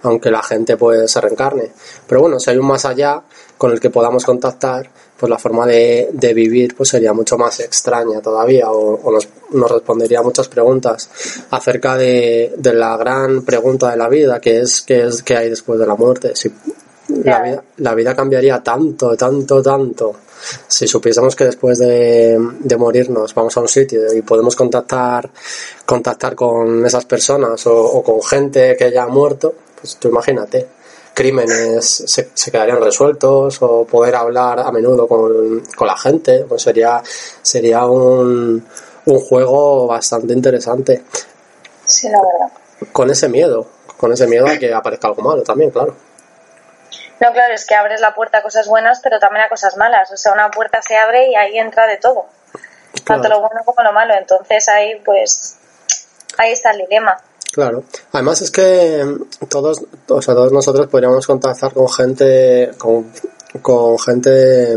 aunque 0.04 0.32
la 0.32 0.44
gente 0.44 0.78
pues 0.78 1.12
se 1.12 1.22
reencarne. 1.22 1.72
Pero 2.08 2.22
bueno, 2.22 2.40
si 2.40 2.52
hay 2.52 2.58
un 2.58 2.68
más 2.68 2.86
allá 2.86 3.22
con 3.60 3.74
el 3.74 3.80
que 3.80 3.90
podamos 3.90 4.24
contactar, 4.24 4.90
pues 5.18 5.30
la 5.30 5.38
forma 5.38 5.68
de, 5.68 6.10
de 6.14 6.34
vivir 6.34 6.76
pues 6.76 6.90
sería 6.90 7.12
mucho 7.12 7.38
más 7.38 7.60
extraña 7.60 8.22
todavía 8.22 8.72
o, 8.72 8.96
o 8.96 9.12
nos, 9.12 9.28
nos 9.52 9.70
respondería 9.70 10.22
muchas 10.22 10.48
preguntas 10.48 11.10
acerca 11.52 11.98
de, 11.98 12.54
de 12.58 12.74
la 12.74 12.96
gran 12.96 13.44
pregunta 13.44 13.92
de 13.92 13.98
la 13.98 14.08
vida 14.08 14.40
que 14.40 14.62
es 14.62 14.82
qué 14.82 15.06
es 15.08 15.22
qué 15.22 15.36
hay 15.36 15.50
después 15.50 15.78
de 15.78 15.86
la 15.86 15.96
muerte 15.96 16.32
si 16.36 16.50
la 17.10 17.42
vida, 17.42 17.64
la 17.78 17.96
vida 17.96 18.16
cambiaría 18.16 18.64
tanto 18.64 19.18
tanto 19.18 19.62
tanto. 19.62 20.16
Si 20.68 20.88
supiésemos 20.88 21.36
que 21.36 21.44
después 21.44 21.80
de, 21.80 22.40
de 22.62 22.78
morirnos 22.78 23.36
vamos 23.36 23.58
a 23.58 23.60
un 23.60 23.68
sitio 23.68 24.14
y 24.16 24.22
podemos 24.22 24.56
contactar 24.56 25.30
contactar 25.86 26.34
con 26.34 26.86
esas 26.86 27.04
personas 27.04 27.68
o, 27.68 27.76
o 27.78 28.02
con 28.04 28.24
gente 28.24 28.78
que 28.78 28.90
ya 28.90 29.04
ha 29.04 29.08
muerto 29.08 29.54
pues 29.82 29.98
tú 29.98 30.08
imagínate 30.08 30.79
crímenes 31.14 31.86
se, 31.86 32.30
se 32.34 32.52
quedarían 32.52 32.82
resueltos 32.82 33.62
o 33.62 33.86
poder 33.86 34.16
hablar 34.16 34.60
a 34.60 34.72
menudo 34.72 35.08
con, 35.08 35.64
con 35.76 35.88
la 35.88 35.98
gente, 35.98 36.46
pues 36.48 36.62
sería, 36.62 37.02
sería 37.42 37.86
un, 37.86 38.66
un 39.06 39.20
juego 39.20 39.88
bastante 39.88 40.34
interesante. 40.34 41.04
Sí, 41.86 42.08
la 42.10 42.20
verdad. 42.22 42.54
Con 42.92 43.10
ese 43.10 43.28
miedo, 43.28 43.68
con 43.98 44.14
ese 44.14 44.28
miedo 44.28 44.48
a 44.48 44.58
que 44.58 44.74
aparezca 44.74 45.08
algo 45.08 45.22
malo 45.22 45.44
también, 45.44 45.72
claro. 45.72 45.96
No, 47.20 47.34
claro, 47.34 47.54
es 47.54 47.66
que 47.66 47.76
abres 47.76 48.00
la 48.00 48.16
puerta 48.16 48.38
a 48.38 48.42
cosas 48.42 48.68
buenas, 48.68 49.02
pero 49.02 49.20
también 49.20 49.46
a 49.46 49.50
cosas 49.50 49.76
malas. 49.76 50.10
O 50.12 50.18
sea, 50.18 50.32
una 50.32 50.50
puerta 50.50 50.82
se 50.82 50.96
abre 50.96 51.28
y 51.28 51.36
ahí 51.36 51.58
entra 51.58 51.86
de 51.86 51.98
todo. 51.98 52.28
Tanto 53.04 53.28
lo 53.28 53.42
bueno 53.42 53.62
como 53.66 53.84
lo 53.84 53.92
malo. 53.92 54.14
Entonces 54.14 54.70
ahí, 54.70 55.02
pues, 55.04 55.58
ahí 56.38 56.54
está 56.54 56.72
el 56.72 56.78
dilema. 56.78 57.22
Claro. 57.52 57.84
Además 58.12 58.42
es 58.42 58.52
que 58.52 59.18
todos, 59.48 59.82
o 60.08 60.22
sea, 60.22 60.36
todos 60.36 60.52
nosotros 60.52 60.88
podríamos 60.88 61.26
contactar 61.26 61.74
con 61.74 61.90
gente, 61.90 62.72
con, 62.78 63.12
con 63.62 63.98
gente 63.98 64.76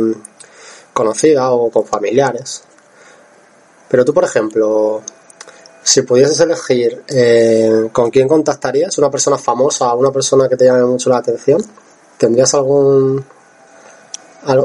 conocida 0.93 1.53
o 1.53 1.71
con 1.71 1.85
familiares. 1.85 2.63
Pero 3.89 4.05
tú, 4.05 4.15
por 4.15 4.25
ejemplo, 4.25 5.03
si 5.83 6.03
pudieses 6.03 6.41
elegir 6.41 7.05
eh, 7.09 7.89
con 7.93 8.11
quién 8.11 8.27
contactarías, 8.27 8.97
una 8.99 9.11
persona 9.11 9.37
famosa, 9.37 9.95
una 9.95 10.11
persona 10.11 10.49
que 10.49 10.57
te 10.57 10.65
llame 10.65 10.85
mucho 10.85 11.11
la 11.11 11.19
atención, 11.19 11.63
¿tendrías 12.17 12.55
algún... 12.55 13.25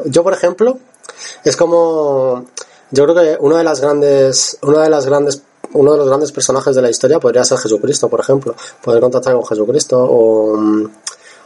Yo, 0.05 0.23
por 0.23 0.33
ejemplo, 0.33 0.79
es 1.43 1.57
como... 1.57 2.45
Yo 2.89 3.03
creo 3.03 3.15
que 3.15 3.37
una 3.41 3.57
de 3.57 3.63
las 3.65 3.81
grandes, 3.81 4.57
una 4.61 4.83
de 4.83 4.89
las 4.89 5.05
grandes 5.05 5.41
uno 5.73 5.91
de 5.91 5.97
los 5.97 6.07
grandes 6.07 6.31
personajes 6.31 6.75
de 6.75 6.81
la 6.81 6.89
historia 6.89 7.19
podría 7.19 7.43
ser 7.43 7.57
Jesucristo, 7.57 8.09
por 8.09 8.19
ejemplo. 8.19 8.55
Poder 8.81 9.01
contactar 9.01 9.33
con 9.33 9.45
Jesucristo 9.45 9.97
o, 9.99 10.57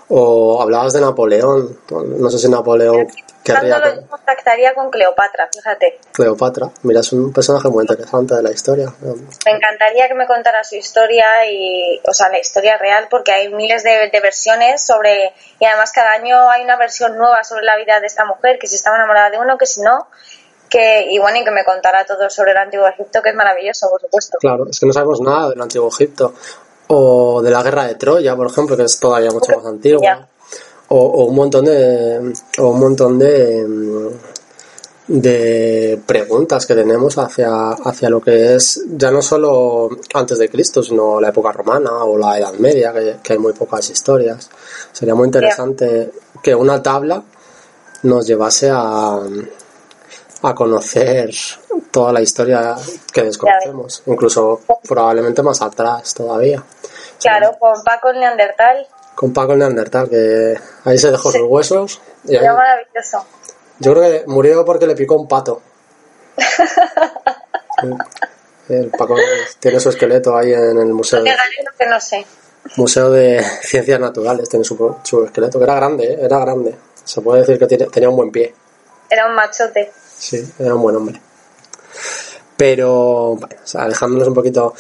o 0.10 0.62
hablabas 0.62 0.94
de 0.94 1.02
Napoleón. 1.02 1.80
No 1.90 2.30
sé 2.30 2.38
si 2.38 2.50
Napoleón 2.50 3.08
querría... 3.44 3.80
lo 3.80 4.08
contactaría 4.08 4.74
con 4.74 4.90
Cleopatra, 4.92 5.50
fíjate. 5.52 6.00
Cleopatra, 6.12 6.70
mira, 6.84 7.00
es 7.00 7.12
un 7.14 7.34
personaje 7.34 7.70
muy 7.70 7.84
interesante 7.84 8.36
de 8.36 8.44
la 8.44 8.52
historia. 8.52 8.94
Me 9.02 9.52
encantaría 9.52 10.08
que 10.08 10.14
me 10.14 10.28
contara 10.28 10.64
su 10.64 10.76
historia 10.76 11.26
y, 11.50 12.00
o 12.08 12.14
sea, 12.14 12.30
la 12.30 12.40
historia 12.40 12.78
real, 12.78 13.08
porque 13.10 13.32
hay 13.32 13.54
miles 13.54 13.84
de, 13.84 14.10
de 14.12 14.20
versiones 14.20 14.86
sobre, 14.86 15.34
y 15.60 15.66
además 15.66 15.92
cada 15.92 16.12
año 16.12 16.50
hay 16.50 16.64
una 16.64 16.78
versión 16.78 17.18
nueva 17.18 17.44
sobre 17.44 17.64
la 17.64 17.78
vida 17.78 18.00
de 18.00 18.08
esta 18.08 18.26
mujer, 18.26 18.60
que 18.60 18.68
si 18.68 18.76
estaba 18.76 18.98
enamorada 18.98 19.30
de 19.30 19.40
uno, 19.40 19.58
que 19.58 19.66
si 19.66 19.82
no, 19.82 20.08
que, 20.72 21.06
y 21.12 21.20
bueno, 21.20 21.38
y 21.40 21.44
que 21.44 21.52
me 21.52 21.66
contara 21.66 22.06
todo 22.06 22.30
sobre 22.30 22.52
el 22.52 22.58
Antiguo 22.58 22.88
Egipto, 22.88 23.22
que 23.22 23.30
es 23.30 23.36
maravilloso, 23.36 23.90
por 23.90 24.02
supuesto. 24.02 24.38
Claro, 24.40 24.68
es 24.70 24.80
que 24.80 24.86
no 24.86 24.94
sabemos 24.94 25.20
nada 25.22 25.50
del 25.50 25.62
Antiguo 25.62 25.90
Egipto. 25.90 26.34
O 26.88 27.42
de 27.42 27.52
la 27.52 27.62
guerra 27.62 27.86
de 27.86 27.96
Troya, 27.96 28.36
por 28.36 28.48
ejemplo, 28.48 28.76
que 28.76 28.84
es 28.84 29.00
todavía 29.00 29.32
mucho 29.32 29.56
más 29.56 29.66
antigua. 29.66 30.28
O, 30.88 31.26
un 31.26 31.36
montón 31.36 31.66
de. 31.66 32.34
O 32.58 32.70
un 32.70 32.80
montón 32.80 33.20
de 33.20 33.66
de 35.08 36.00
preguntas 36.06 36.66
que 36.66 36.74
tenemos 36.74 37.18
hacia, 37.18 37.72
hacia 37.72 38.10
lo 38.10 38.22
que 38.22 38.56
es 38.56 38.82
ya 38.96 39.12
no 39.12 39.22
solo 39.22 39.90
antes 40.14 40.38
de 40.38 40.50
Cristo, 40.50 40.82
sino 40.82 41.20
la 41.20 41.30
época 41.30 41.52
romana 41.52 42.06
o 42.06 42.18
la 42.18 42.40
Edad 42.40 42.54
Media, 42.54 42.94
que, 42.94 43.34
hay 43.34 43.38
muy 43.38 43.52
pocas 43.52 43.90
historias. 43.90 44.50
Sería 44.94 45.14
muy 45.14 45.26
interesante 45.26 46.12
que 46.42 46.56
una 46.56 46.82
tabla 46.82 47.22
nos 48.04 48.26
llevase 48.26 48.70
a, 48.72 49.20
a 50.44 50.56
conocer 50.56 51.30
toda 51.92 52.14
la 52.14 52.22
historia 52.22 52.76
que 53.14 53.24
desconocemos, 53.24 54.04
incluso 54.06 54.62
probablemente 54.88 55.44
más 55.44 55.62
atrás 55.62 56.14
todavía. 56.14 56.64
Claro, 57.20 57.58
con 57.60 57.84
Paco 57.84 58.10
el 58.10 58.20
Neandertal. 58.20 58.88
Con 59.16 59.34
Paco 59.34 59.54
el 59.54 59.60
Neandertal, 59.60 60.10
que 60.10 60.58
ahí 60.86 60.98
se 60.98 61.12
dejó 61.12 61.32
sus 61.32 61.44
huesos. 61.44 62.02
Y 62.26 62.38
maravilloso. 62.38 63.26
Yo 63.80 63.94
creo 63.94 64.04
que 64.04 64.24
murió 64.28 64.66
porque 64.66 64.88
le 64.88 64.96
picó 64.96 65.16
un 65.16 65.28
pato. 65.28 65.62
el 68.70 68.90
Paco 68.90 69.16
tiene 69.60 69.80
su 69.80 69.90
esqueleto 69.90 70.38
ahí 70.38 70.54
en 70.54 70.78
el 70.78 70.94
museo. 70.94 71.24
De... 71.24 71.36
que 71.78 71.88
no 71.88 72.00
sé. 72.00 72.26
Museo 72.78 73.10
de 73.10 73.44
Ciencias 73.64 74.00
Naturales 74.00 74.48
tiene 74.48 74.64
su, 74.64 74.96
su 75.04 75.26
esqueleto, 75.26 75.58
que 75.58 75.64
era 75.64 75.76
grande, 75.76 76.14
¿eh? 76.14 76.20
era 76.22 76.40
grande. 76.40 76.76
Se 77.04 77.22
puede 77.22 77.42
decir 77.42 77.60
que 77.60 77.66
tenía 77.88 78.10
un 78.10 78.16
buen 78.16 78.32
pie. 78.32 78.54
Era 79.10 79.28
un 79.28 79.36
machote. 79.36 79.92
Sí, 80.22 80.40
era 80.60 80.76
un 80.76 80.84
buen 80.84 80.96
hombre. 80.96 81.20
Pero, 82.56 83.38
bueno, 83.38 83.56
alejándonos 83.74 84.28
un 84.28 84.36
poquito, 84.36 84.76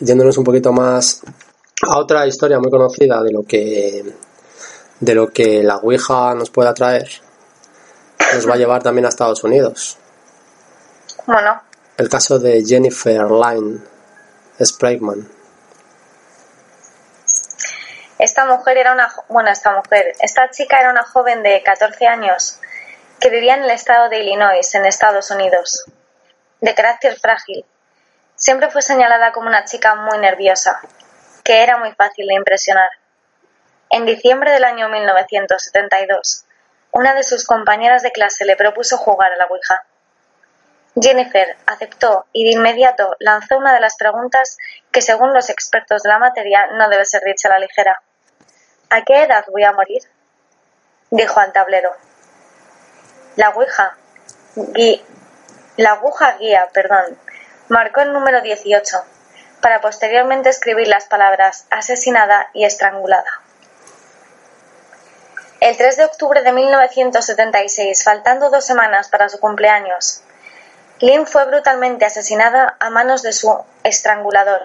yéndonos 0.00 0.38
un 0.38 0.44
poquito 0.44 0.72
más 0.72 1.20
a 1.86 1.98
otra 1.98 2.26
historia 2.26 2.58
muy 2.58 2.70
conocida 2.70 3.22
de 3.22 3.30
lo 3.30 3.42
que 3.42 4.02
de 4.98 5.14
lo 5.14 5.28
que 5.28 5.62
la 5.62 5.76
Ouija 5.76 6.34
nos 6.34 6.48
pueda 6.48 6.72
traer, 6.72 7.06
nos 8.32 8.48
va 8.48 8.54
a 8.54 8.56
llevar 8.56 8.82
también 8.82 9.04
a 9.04 9.10
Estados 9.10 9.44
Unidos. 9.44 9.98
Bueno. 11.26 11.60
El 11.98 12.08
caso 12.08 12.38
de 12.38 12.64
Jennifer 12.64 13.30
Lyne 13.30 13.80
Spragueman. 14.64 15.28
Esta 18.18 18.46
mujer 18.46 18.78
era 18.78 18.94
una, 18.94 19.12
bueno, 19.28 19.50
esta 19.50 19.76
mujer, 19.76 20.14
esta 20.20 20.48
chica 20.50 20.80
era 20.80 20.90
una 20.90 21.02
joven 21.02 21.42
de 21.42 21.62
14 21.62 22.06
años 22.06 22.60
que 23.20 23.30
vivía 23.30 23.54
en 23.54 23.64
el 23.64 23.70
estado 23.70 24.08
de 24.08 24.20
Illinois, 24.20 24.74
en 24.74 24.84
Estados 24.84 25.30
Unidos. 25.30 25.84
De 26.60 26.74
carácter 26.74 27.18
frágil, 27.18 27.64
siempre 28.34 28.70
fue 28.70 28.82
señalada 28.82 29.32
como 29.32 29.48
una 29.48 29.64
chica 29.64 29.94
muy 29.94 30.18
nerviosa, 30.18 30.80
que 31.42 31.62
era 31.62 31.78
muy 31.78 31.92
fácil 31.92 32.26
de 32.26 32.34
impresionar. 32.34 32.90
En 33.90 34.04
diciembre 34.04 34.50
del 34.50 34.64
año 34.64 34.88
1972, 34.88 36.44
una 36.92 37.14
de 37.14 37.22
sus 37.22 37.44
compañeras 37.46 38.02
de 38.02 38.12
clase 38.12 38.44
le 38.44 38.56
propuso 38.56 38.96
jugar 38.98 39.32
a 39.32 39.36
la 39.36 39.46
Ouija. 39.46 39.84
Jennifer 41.00 41.56
aceptó 41.66 42.26
y 42.32 42.44
de 42.44 42.52
inmediato 42.52 43.16
lanzó 43.18 43.58
una 43.58 43.74
de 43.74 43.80
las 43.80 43.96
preguntas 43.96 44.56
que, 44.90 45.02
según 45.02 45.34
los 45.34 45.50
expertos 45.50 46.02
de 46.02 46.08
la 46.08 46.18
materia, 46.18 46.66
no 46.72 46.88
debe 46.88 47.04
ser 47.04 47.22
dicha 47.22 47.48
a 47.48 47.52
la 47.52 47.58
ligera. 47.58 48.02
¿A 48.90 49.02
qué 49.02 49.22
edad 49.22 49.44
voy 49.48 49.64
a 49.64 49.72
morir? 49.72 50.02
dijo 51.10 51.38
al 51.38 51.52
tablero. 51.52 51.94
La 53.36 53.50
Ouija, 53.50 53.94
la 55.76 55.90
aguja 55.90 56.38
guía, 56.38 56.70
perdón, 56.72 57.18
marcó 57.68 58.00
el 58.00 58.14
número 58.14 58.40
18, 58.40 59.04
para 59.60 59.82
posteriormente 59.82 60.48
escribir 60.48 60.88
las 60.88 61.04
palabras 61.04 61.66
asesinada 61.70 62.48
y 62.54 62.64
estrangulada. 62.64 63.42
El 65.60 65.76
3 65.76 65.98
de 65.98 66.04
octubre 66.06 66.42
de 66.42 66.52
1976, 66.52 68.04
faltando 68.04 68.48
dos 68.48 68.64
semanas 68.64 69.08
para 69.08 69.28
su 69.28 69.38
cumpleaños, 69.38 70.22
Lynn 71.00 71.26
fue 71.26 71.44
brutalmente 71.44 72.06
asesinada 72.06 72.76
a 72.78 72.88
manos 72.88 73.22
de 73.22 73.34
su 73.34 73.54
estrangulador, 73.82 74.64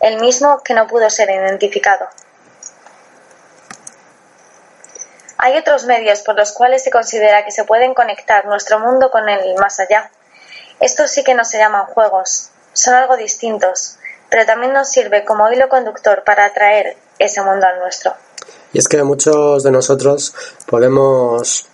el 0.00 0.18
mismo 0.20 0.64
que 0.64 0.74
no 0.74 0.88
pudo 0.88 1.10
ser 1.10 1.30
identificado. 1.30 2.08
Hay 5.44 5.58
otros 5.58 5.84
medios 5.84 6.22
por 6.22 6.36
los 6.36 6.52
cuales 6.52 6.82
se 6.82 6.90
considera 6.90 7.44
que 7.44 7.50
se 7.50 7.64
pueden 7.64 7.92
conectar 7.92 8.46
nuestro 8.46 8.80
mundo 8.80 9.10
con 9.10 9.28
el 9.28 9.54
más 9.56 9.78
allá. 9.78 10.10
Estos 10.80 11.10
sí 11.10 11.22
que 11.22 11.34
no 11.34 11.44
se 11.44 11.58
llaman 11.58 11.84
juegos, 11.84 12.48
son 12.72 12.94
algo 12.94 13.18
distintos, 13.18 13.96
pero 14.30 14.46
también 14.46 14.72
nos 14.72 14.88
sirve 14.88 15.22
como 15.26 15.52
hilo 15.52 15.68
conductor 15.68 16.24
para 16.24 16.46
atraer 16.46 16.96
ese 17.18 17.42
mundo 17.42 17.66
al 17.66 17.78
nuestro. 17.78 18.14
Y 18.72 18.78
es 18.78 18.88
que 18.88 19.02
muchos 19.02 19.62
de 19.62 19.70
nosotros 19.70 20.34
podemos 20.64 21.66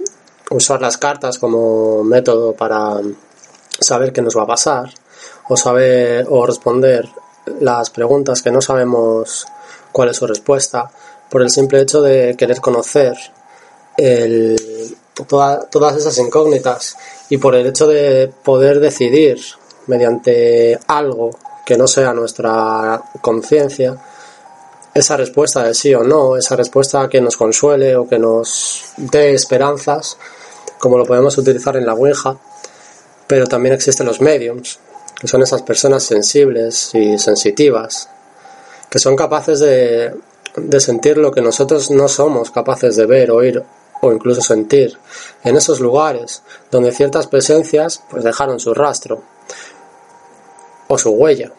usar 0.50 0.82
las 0.82 0.98
cartas 0.98 1.38
como 1.38 2.02
método 2.02 2.54
para 2.54 2.94
saber 3.78 4.12
qué 4.12 4.20
nos 4.20 4.36
va 4.36 4.42
a 4.42 4.48
pasar 4.48 4.90
o 5.48 5.56
saber 5.56 6.26
o 6.28 6.44
responder 6.44 7.08
las 7.60 7.90
preguntas 7.90 8.42
que 8.42 8.50
no 8.50 8.62
sabemos 8.62 9.46
cuál 9.92 10.08
es 10.08 10.16
su 10.16 10.26
respuesta 10.26 10.90
por 11.28 11.42
el 11.42 11.50
simple 11.50 11.80
hecho 11.80 12.02
de 12.02 12.34
querer 12.36 12.60
conocer 12.60 13.16
el, 13.96 14.56
todas 15.26 15.96
esas 15.96 16.16
incógnitas 16.18 16.96
y 17.28 17.38
por 17.38 17.54
el 17.54 17.66
hecho 17.66 17.86
de 17.86 18.32
poder 18.42 18.80
decidir 18.80 19.40
mediante 19.86 20.78
algo 20.86 21.30
que 21.64 21.76
no 21.76 21.86
sea 21.86 22.12
nuestra 22.12 23.02
conciencia 23.20 23.96
esa 24.94 25.16
respuesta 25.16 25.62
de 25.62 25.74
sí 25.74 25.94
o 25.94 26.02
no, 26.02 26.36
esa 26.36 26.56
respuesta 26.56 27.08
que 27.08 27.20
nos 27.20 27.36
consuele 27.36 27.94
o 27.96 28.08
que 28.08 28.18
nos 28.18 28.92
dé 28.96 29.34
esperanzas, 29.34 30.16
como 30.78 30.98
lo 30.98 31.04
podemos 31.04 31.36
utilizar 31.38 31.76
en 31.76 31.86
la 31.86 31.94
Ouija, 31.94 32.36
pero 33.26 33.46
también 33.46 33.74
existen 33.74 34.06
los 34.06 34.20
mediums, 34.20 34.80
que 35.20 35.28
son 35.28 35.42
esas 35.42 35.62
personas 35.62 36.02
sensibles 36.02 36.90
y 36.94 37.18
sensitivas, 37.18 38.08
que 38.88 38.98
son 38.98 39.14
capaces 39.14 39.60
de, 39.60 40.12
de 40.56 40.80
sentir 40.80 41.18
lo 41.18 41.30
que 41.30 41.40
nosotros 41.40 41.92
no 41.92 42.08
somos 42.08 42.50
capaces 42.50 42.96
de 42.96 43.06
ver, 43.06 43.30
oír 43.30 43.62
o 44.00 44.12
incluso 44.12 44.40
sentir 44.40 44.98
en 45.44 45.56
esos 45.56 45.80
lugares 45.80 46.42
donde 46.70 46.92
ciertas 46.92 47.26
presencias 47.26 48.02
pues 48.10 48.24
dejaron 48.24 48.60
su 48.60 48.74
rastro 48.74 49.22
o 50.88 50.98
su 50.98 51.10
huella. 51.10 51.52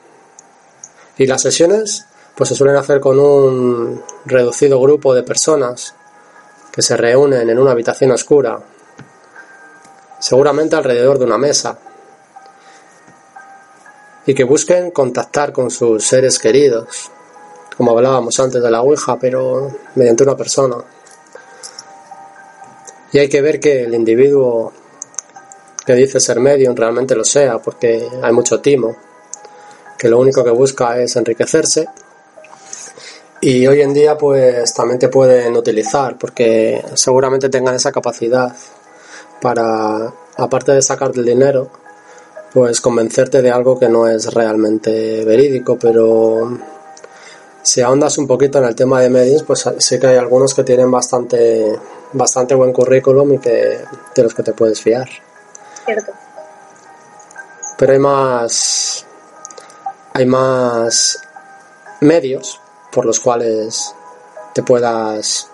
Y 1.17 1.27
las 1.27 1.41
sesiones 1.41 2.05
pues 2.35 2.49
se 2.49 2.55
suelen 2.55 2.77
hacer 2.77 2.99
con 2.99 3.19
un 3.19 4.03
reducido 4.25 4.79
grupo 4.79 5.13
de 5.13 5.23
personas 5.23 5.93
que 6.71 6.81
se 6.81 6.97
reúnen 6.97 7.49
en 7.49 7.59
una 7.59 7.71
habitación 7.71 8.11
oscura, 8.11 8.59
seguramente 10.19 10.75
alrededor 10.75 11.19
de 11.19 11.25
una 11.25 11.37
mesa, 11.37 11.77
y 14.25 14.33
que 14.33 14.43
busquen 14.43 14.91
contactar 14.91 15.51
con 15.51 15.69
sus 15.69 16.05
seres 16.05 16.39
queridos, 16.39 17.11
como 17.75 17.91
hablábamos 17.91 18.39
antes 18.39 18.61
de 18.61 18.71
la 18.71 18.81
Ouija, 18.81 19.17
pero 19.19 19.71
mediante 19.95 20.23
una 20.23 20.37
persona. 20.37 20.77
Y 23.11 23.19
hay 23.19 23.29
que 23.29 23.41
ver 23.41 23.59
que 23.59 23.83
el 23.83 23.93
individuo 23.93 24.71
que 25.85 25.93
dice 25.93 26.19
ser 26.19 26.39
medium 26.39 26.75
realmente 26.75 27.15
lo 27.15 27.23
sea, 27.23 27.59
porque 27.59 28.07
hay 28.21 28.31
mucho 28.31 28.59
timo 28.61 28.95
que 29.97 30.09
lo 30.09 30.19
único 30.19 30.43
que 30.43 30.49
busca 30.49 30.99
es 30.99 31.15
enriquecerse. 31.15 31.87
Y 33.41 33.67
hoy 33.67 33.81
en 33.81 33.93
día 33.93 34.17
pues 34.17 34.73
también 34.73 34.99
te 34.99 35.09
pueden 35.09 35.55
utilizar 35.55 36.17
porque 36.17 36.83
seguramente 36.93 37.49
tengan 37.49 37.75
esa 37.75 37.91
capacidad 37.91 38.55
para, 39.41 40.13
aparte 40.37 40.71
de 40.71 40.81
sacarte 40.81 41.19
el 41.19 41.25
dinero, 41.25 41.69
pues 42.53 42.81
convencerte 42.81 43.41
de 43.41 43.51
algo 43.51 43.79
que 43.79 43.89
no 43.89 44.07
es 44.07 44.33
realmente 44.33 45.25
verídico, 45.25 45.77
pero 45.77 46.57
si 47.63 47.81
ahondas 47.81 48.17
un 48.17 48.27
poquito 48.27 48.57
en 48.57 48.65
el 48.65 48.75
tema 48.75 49.01
de 49.01 49.09
medios, 49.09 49.43
pues 49.43 49.67
sí 49.77 49.99
que 49.99 50.07
hay 50.07 50.17
algunos 50.17 50.53
que 50.53 50.63
tienen 50.63 50.89
bastante, 50.89 51.75
bastante 52.13 52.55
buen 52.55 52.73
currículum 52.73 53.33
y 53.33 53.39
que 53.39 53.83
de 54.15 54.23
los 54.23 54.33
que 54.33 54.43
te 54.43 54.53
puedes 54.53 54.81
fiar. 54.81 55.09
Cierto. 55.85 56.11
Pero 57.77 57.93
hay 57.93 57.99
más, 57.99 59.05
hay 60.13 60.25
más 60.25 61.19
medios 62.01 62.59
por 62.91 63.05
los 63.05 63.19
cuales 63.19 63.95
te 64.53 64.63
puedas 64.63 65.47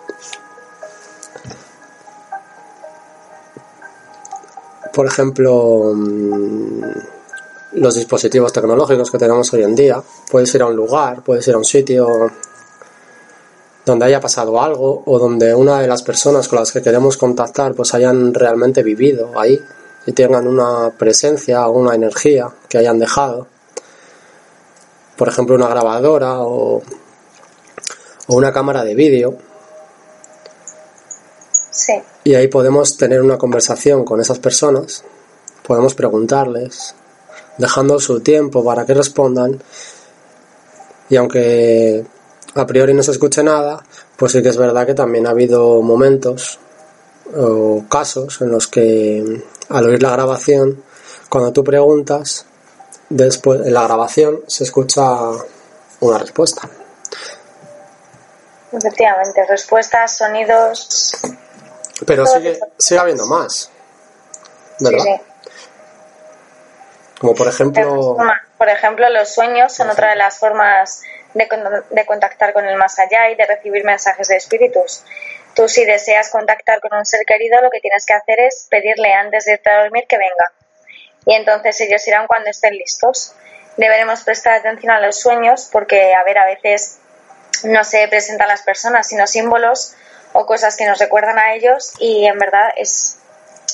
por 4.94 5.06
ejemplo 5.06 5.94
mm, 5.94 6.82
los 7.74 7.96
dispositivos 7.96 8.52
tecnológicos 8.52 9.12
que 9.12 9.20
tenemos 9.20 9.54
hoy 9.54 9.64
en 9.64 9.76
día 9.76 10.02
puedes 10.32 10.54
ir 10.56 10.64
a 10.64 10.66
un 10.66 10.76
lugar 10.76 11.22
puedes 11.22 11.48
ir 11.48 11.54
a 11.54 11.58
un 11.60 11.66
sitio 11.66 12.32
donde 13.88 14.06
haya 14.06 14.20
pasado 14.20 14.62
algo 14.62 15.02
o 15.06 15.18
donde 15.18 15.56
una 15.56 15.80
de 15.80 15.88
las 15.88 16.04
personas 16.04 16.48
con 16.48 16.60
las 16.60 16.72
que 16.72 16.82
queremos 16.82 17.18
contactar 17.18 17.74
pues 17.74 17.94
hayan 17.94 18.34
realmente 18.34 18.84
vivido 18.84 19.32
ahí 19.40 19.60
y 20.06 20.12
tengan 20.12 20.48
una 20.48 20.92
presencia 20.98 21.68
o 21.68 21.72
una 21.72 21.96
energía 21.96 22.50
que 22.70 22.78
hayan 22.78 23.00
dejado 23.00 23.48
por 25.16 25.28
ejemplo 25.28 25.56
una 25.56 25.68
grabadora 25.70 26.42
o 26.42 26.84
o 28.28 28.36
una 28.36 28.52
cámara 28.52 28.84
de 28.84 28.96
vídeo. 28.96 29.38
Sí. 31.72 31.94
Y 32.24 32.36
ahí 32.36 32.48
podemos 32.48 32.98
tener 32.98 33.22
una 33.22 33.38
conversación 33.38 34.04
con 34.04 34.20
esas 34.20 34.40
personas, 34.40 35.04
podemos 35.66 35.96
preguntarles, 35.96 36.94
dejando 37.58 38.00
su 38.00 38.20
tiempo 38.20 38.64
para 38.64 38.86
que 38.86 38.94
respondan. 38.94 39.62
Y 41.10 41.16
aunque 41.16 42.06
a 42.58 42.66
priori 42.66 42.94
no 42.94 43.04
se 43.04 43.12
escuche 43.12 43.44
nada, 43.44 43.84
pues 44.16 44.32
sí 44.32 44.42
que 44.42 44.50
es 44.50 44.58
verdad 44.58 44.86
que 44.86 44.94
también 44.94 45.28
ha 45.28 45.32
habido 45.32 45.82
momentos 45.82 46.60
o 47.36 47.84
casos 47.90 48.42
en 48.42 48.52
los 48.52 48.68
que 48.68 49.44
al 49.70 49.86
oír 49.86 50.02
la 50.02 50.12
grabación, 50.12 50.84
cuando 51.30 51.52
tú 51.52 51.64
preguntas, 51.64 52.46
después 53.10 53.66
en 53.66 53.74
la 53.74 53.84
grabación 53.84 54.42
se 54.48 54.64
escucha 54.64 55.04
una 56.00 56.18
respuesta. 56.18 56.70
Efectivamente, 58.72 59.46
respuestas, 59.48 60.18
sonidos. 60.18 61.12
Pero 62.06 62.26
sigue, 62.26 62.60
sigue 62.78 63.00
habiendo 63.00 63.26
más. 63.28 63.70
¿Verdad? 64.80 65.04
Sí, 65.04 65.10
sí. 65.16 65.22
Como 67.20 67.34
por 67.34 67.48
ejemplo. 67.48 68.18
Por 68.58 68.70
ejemplo, 68.70 69.08
los 69.10 69.30
sueños 69.30 69.74
son 69.74 69.90
otra 69.90 70.10
de 70.10 70.16
las 70.16 70.40
formas 70.40 71.02
de, 71.38 71.48
de 71.90 72.06
contactar 72.06 72.54
con 72.54 72.66
el 72.66 72.76
más 72.78 73.00
allá 73.00 73.30
y 73.30 73.36
de 73.36 73.46
recibir 73.46 73.84
mensajes 73.84 74.28
de 74.28 74.36
espíritus. 74.36 75.04
Tú 75.56 75.68
si 75.68 75.86
deseas 75.86 76.30
contactar 76.30 76.80
con 76.82 76.94
un 76.98 77.06
ser 77.06 77.26
querido, 77.26 77.62
lo 77.62 77.72
que 77.72 77.80
tienes 77.80 78.06
que 78.06 78.14
hacer 78.14 78.40
es 78.42 78.68
pedirle 78.70 79.14
antes 79.14 79.46
de 79.46 79.54
irte 79.54 79.70
a 79.70 79.82
dormir 79.82 80.06
que 80.08 80.18
venga. 80.18 80.52
Y 81.26 81.34
entonces 81.34 81.80
ellos 81.82 82.08
irán 82.08 82.28
cuando 82.28 82.50
estén 82.50 82.74
listos. 82.76 83.34
Deberemos 83.76 84.24
prestar 84.24 84.54
atención 84.54 84.92
a 84.92 85.00
los 85.00 85.20
sueños 85.20 85.70
porque, 85.72 86.14
a 86.14 86.24
ver, 86.24 86.38
a 86.38 86.46
veces 86.46 87.00
no 87.64 87.84
se 87.84 88.08
presentan 88.08 88.48
las 88.48 88.62
personas, 88.62 89.08
sino 89.08 89.28
símbolos 89.28 89.94
o 90.34 90.46
cosas 90.46 90.78
que 90.78 90.86
nos 90.86 91.00
recuerdan 91.00 91.40
a 91.40 91.56
ellos 91.56 91.94
y 92.00 92.26
en 92.26 92.38
verdad 92.38 92.70
es, 92.76 93.18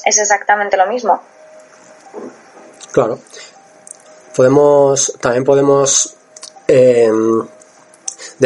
es 0.05 0.17
exactamente 0.17 0.77
lo 0.77 0.87
mismo. 0.87 1.21
Claro. 2.91 3.19
Podemos, 4.35 5.17
también 5.19 5.43
podemos 5.43 6.15
eh, 6.67 7.11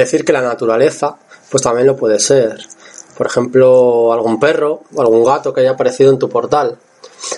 decir 0.01 0.25
que 0.25 0.33
la 0.33 0.41
naturaleza, 0.41 1.17
pues 1.49 1.63
también 1.63 1.87
lo 1.87 1.95
puede 1.95 2.19
ser. 2.19 2.57
Por 3.17 3.27
ejemplo, 3.27 4.13
algún 4.13 4.39
perro 4.39 4.81
o 4.93 5.01
algún 5.01 5.23
gato 5.23 5.53
que 5.53 5.61
haya 5.61 5.71
aparecido 5.71 6.11
en 6.11 6.19
tu 6.19 6.29
portal. 6.29 6.77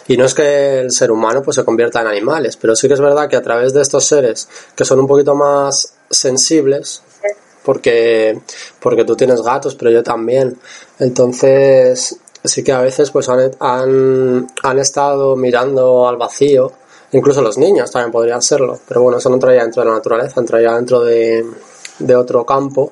Y 0.08 0.18
no 0.18 0.26
es 0.26 0.34
que 0.34 0.80
el 0.80 0.92
ser 0.92 1.12
humano 1.12 1.42
pues 1.42 1.56
se 1.56 1.64
convierta 1.64 2.02
en 2.02 2.08
animales, 2.08 2.58
pero 2.58 2.76
sí 2.76 2.88
que 2.88 2.96
es 2.96 3.00
verdad 3.00 3.30
que 3.30 3.38
a 3.38 3.42
través 3.42 3.74
de 3.74 3.82
estos 3.82 4.06
seres 4.06 4.50
que 4.76 4.84
son 4.84 5.00
un 5.00 5.08
poquito 5.08 5.36
más 5.36 5.94
sensibles, 6.10 7.02
porque, 7.64 8.40
porque 8.80 9.06
tú 9.06 9.16
tienes 9.16 9.42
gatos, 9.42 9.76
pero 9.76 9.92
yo 9.92 10.04
también. 10.04 10.58
Entonces, 11.00 12.18
sí 12.44 12.64
que 12.64 12.72
a 12.72 12.82
veces 12.82 13.12
pues 13.12 13.30
han, 13.30 13.52
han, 13.60 14.48
han 14.64 14.80
estado 14.80 15.36
mirando 15.36 16.08
al 16.08 16.18
vacío, 16.18 16.72
incluso 17.12 17.42
los 17.42 17.58
niños 17.58 17.92
también 17.92 18.12
podrían 18.12 18.42
serlo, 18.42 18.80
pero 18.88 19.02
bueno, 19.02 19.18
eso 19.18 19.30
no 19.30 19.36
entraría 19.36 19.62
dentro 19.62 19.84
de 19.84 19.90
la 19.90 19.96
naturaleza, 19.96 20.40
entraría 20.40 20.74
dentro 20.74 21.02
de, 21.02 21.46
de 22.00 22.16
otro 22.16 22.46
campo. 22.46 22.92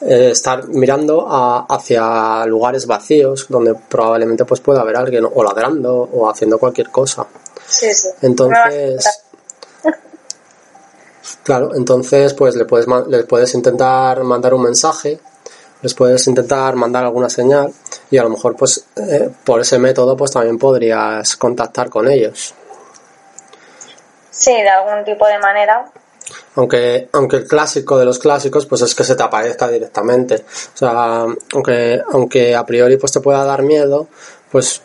Eh, 0.00 0.30
estar 0.32 0.66
mirando 0.68 1.26
a, 1.28 1.66
hacia 1.68 2.44
lugares 2.46 2.86
vacíos 2.86 3.46
donde 3.48 3.74
probablemente 3.74 4.44
pues 4.44 4.60
pueda 4.60 4.80
haber 4.80 4.96
alguien 4.96 5.26
o 5.32 5.44
ladrando 5.44 6.08
o 6.12 6.28
haciendo 6.28 6.58
cualquier 6.58 6.90
cosa. 6.90 7.26
Sí, 7.66 7.92
sí. 7.94 8.08
Entonces, 8.20 9.22
Claro, 11.42 11.74
entonces 11.74 12.34
pues 12.34 12.54
le 12.54 12.64
puedes, 12.64 12.86
les 13.08 13.24
puedes 13.24 13.54
intentar 13.54 14.22
mandar 14.22 14.54
un 14.54 14.62
mensaje, 14.62 15.18
les 15.80 15.94
puedes 15.94 16.26
intentar 16.28 16.76
mandar 16.76 17.04
alguna 17.04 17.28
señal 17.28 17.72
y 18.10 18.18
a 18.18 18.22
lo 18.22 18.30
mejor 18.30 18.56
pues 18.56 18.84
eh, 18.96 19.28
por 19.44 19.60
ese 19.60 19.78
método 19.78 20.16
pues 20.16 20.30
también 20.30 20.58
podrías 20.58 21.36
contactar 21.36 21.90
con 21.90 22.08
ellos. 22.08 22.54
Sí, 24.30 24.52
de 24.52 24.68
algún 24.68 25.04
tipo 25.04 25.26
de 25.26 25.38
manera. 25.38 25.90
Aunque, 26.56 27.08
aunque 27.12 27.36
el 27.36 27.46
clásico 27.46 27.98
de 27.98 28.04
los 28.04 28.18
clásicos 28.18 28.66
pues 28.66 28.82
es 28.82 28.94
que 28.94 29.04
se 29.04 29.16
te 29.16 29.22
aparezca 29.22 29.68
directamente. 29.68 30.44
O 30.74 30.76
sea, 30.76 31.26
aunque, 31.54 32.00
aunque 32.12 32.54
a 32.54 32.64
priori 32.66 32.96
pues 32.96 33.12
te 33.12 33.20
pueda 33.20 33.44
dar 33.44 33.62
miedo, 33.62 34.08
pues 34.50 34.82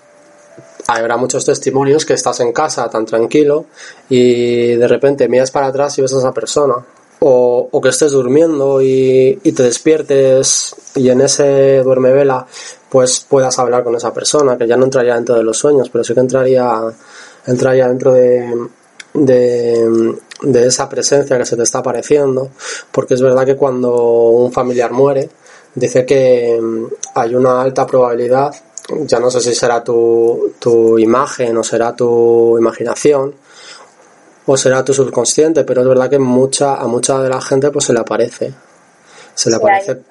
habrá 0.87 1.17
muchos 1.17 1.45
testimonios 1.45 2.05
que 2.05 2.13
estás 2.13 2.39
en 2.39 2.53
casa 2.53 2.89
tan 2.89 3.05
tranquilo 3.05 3.65
y 4.09 4.75
de 4.75 4.87
repente 4.87 5.27
miras 5.27 5.51
para 5.51 5.67
atrás 5.67 5.97
y 5.97 6.01
ves 6.01 6.13
a 6.13 6.19
esa 6.19 6.33
persona. 6.33 6.75
O, 7.19 7.67
o 7.71 7.81
que 7.81 7.89
estés 7.89 8.11
durmiendo 8.11 8.79
y, 8.79 9.39
y, 9.43 9.51
te 9.51 9.63
despiertes 9.63 10.75
y 10.93 11.09
en 11.09 11.21
ese 11.21 11.81
duerme 11.83 12.11
vela 12.11 12.45
pues 12.89 13.25
puedas 13.27 13.57
hablar 13.57 13.83
con 13.83 13.95
esa 13.95 14.13
persona, 14.13 14.55
que 14.55 14.67
ya 14.67 14.77
no 14.77 14.85
entraría 14.85 15.15
dentro 15.15 15.35
de 15.35 15.41
los 15.41 15.57
sueños, 15.57 15.89
pero 15.89 16.03
sí 16.03 16.13
que 16.13 16.19
entraría, 16.19 16.79
entraría 17.47 17.87
dentro 17.87 18.13
de, 18.13 18.53
de, 19.13 20.15
de 20.41 20.67
esa 20.67 20.87
presencia 20.87 21.37
que 21.37 21.45
se 21.45 21.55
te 21.55 21.63
está 21.63 21.79
apareciendo, 21.79 22.49
porque 22.91 23.13
es 23.15 23.21
verdad 23.21 23.45
que 23.45 23.55
cuando 23.55 23.95
un 23.95 24.51
familiar 24.51 24.91
muere, 24.91 25.29
dice 25.75 26.05
que 26.05 26.59
hay 27.15 27.35
una 27.35 27.61
alta 27.61 27.85
probabilidad 27.85 28.53
ya 28.89 29.19
no 29.19 29.29
sé 29.29 29.41
si 29.41 29.53
será 29.53 29.83
tu, 29.83 30.53
tu 30.59 30.97
imagen 30.97 31.57
o 31.57 31.63
será 31.63 31.93
tu 31.93 32.57
imaginación 32.57 33.35
o 34.45 34.55
será 34.55 34.83
tu 34.83 34.93
subconsciente, 34.93 35.65
pero 35.65 35.81
es 35.81 35.87
verdad 35.87 36.09
que 36.09 36.19
mucha, 36.19 36.75
a 36.75 36.87
mucha 36.87 37.19
de 37.21 37.29
la 37.29 37.41
gente 37.41 37.69
pues 37.69 37.85
se 37.85 37.93
le 37.93 37.99
aparece. 37.99 38.53
Se 39.35 39.49
le 39.49 39.57
aparece 39.57 40.01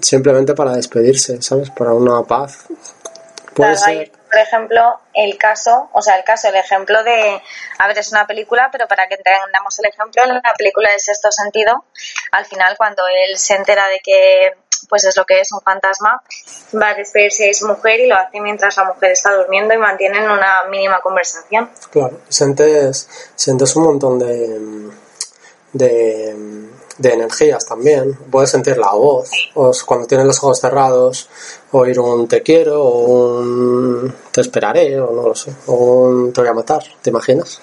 simplemente 0.00 0.54
para 0.54 0.74
despedirse, 0.74 1.40
¿sabes? 1.42 1.70
Para 1.70 1.92
una 1.92 2.22
paz. 2.22 2.64
Puede 3.54 3.76
ser. 3.76 4.12
Por 4.32 4.40
ejemplo, 4.40 4.98
el 5.12 5.36
caso, 5.36 5.90
o 5.92 6.00
sea, 6.00 6.16
el 6.16 6.24
caso, 6.24 6.48
el 6.48 6.56
ejemplo 6.56 7.04
de, 7.04 7.42
a 7.78 7.86
ver, 7.86 7.98
es 7.98 8.10
una 8.12 8.26
película, 8.26 8.70
pero 8.72 8.88
para 8.88 9.06
que 9.06 9.16
entendamos 9.16 9.78
el 9.78 9.90
ejemplo, 9.90 10.22
en 10.24 10.34
la 10.36 10.54
película 10.56 10.90
de 10.90 10.98
Sexto 10.98 11.30
Sentido, 11.30 11.84
al 12.30 12.46
final 12.46 12.74
cuando 12.78 13.02
él 13.08 13.36
se 13.36 13.56
entera 13.56 13.88
de 13.88 14.00
que, 14.02 14.54
pues 14.88 15.04
es 15.04 15.18
lo 15.18 15.26
que 15.26 15.40
es 15.40 15.52
un 15.52 15.60
fantasma, 15.60 16.22
va 16.80 16.88
a 16.88 16.94
despedirse 16.94 17.44
de 17.44 17.52
su 17.52 17.66
mujer 17.66 18.00
y 18.00 18.06
lo 18.06 18.16
hace 18.16 18.40
mientras 18.40 18.74
la 18.78 18.84
mujer 18.84 19.12
está 19.12 19.34
durmiendo 19.34 19.74
y 19.74 19.76
mantienen 19.76 20.22
una 20.22 20.64
mínima 20.70 21.02
conversación. 21.02 21.70
Claro, 21.90 22.22
sientes, 22.30 23.10
sientes 23.36 23.76
un 23.76 23.84
montón 23.84 24.18
de, 24.18 24.90
de, 25.74 26.70
de 26.98 27.12
energías 27.12 27.66
también. 27.66 28.14
Puedes 28.30 28.50
sentir 28.50 28.76
la 28.78 28.92
voz, 28.92 29.30
o 29.54 29.72
cuando 29.86 30.06
tienes 30.06 30.26
los 30.26 30.38
ojos 30.38 30.60
cerrados, 30.60 31.28
oír 31.72 31.98
un 31.98 32.28
te 32.28 32.42
quiero, 32.42 32.82
o 32.82 33.38
un 33.40 34.14
te 34.30 34.40
esperaré, 34.40 35.00
o 35.00 35.10
no 35.12 35.28
lo 35.28 35.34
sé, 35.34 35.52
o 35.66 35.74
un 35.74 36.32
te 36.32 36.40
voy 36.40 36.50
a 36.50 36.54
matar, 36.54 36.82
¿te 37.00 37.10
imaginas? 37.10 37.60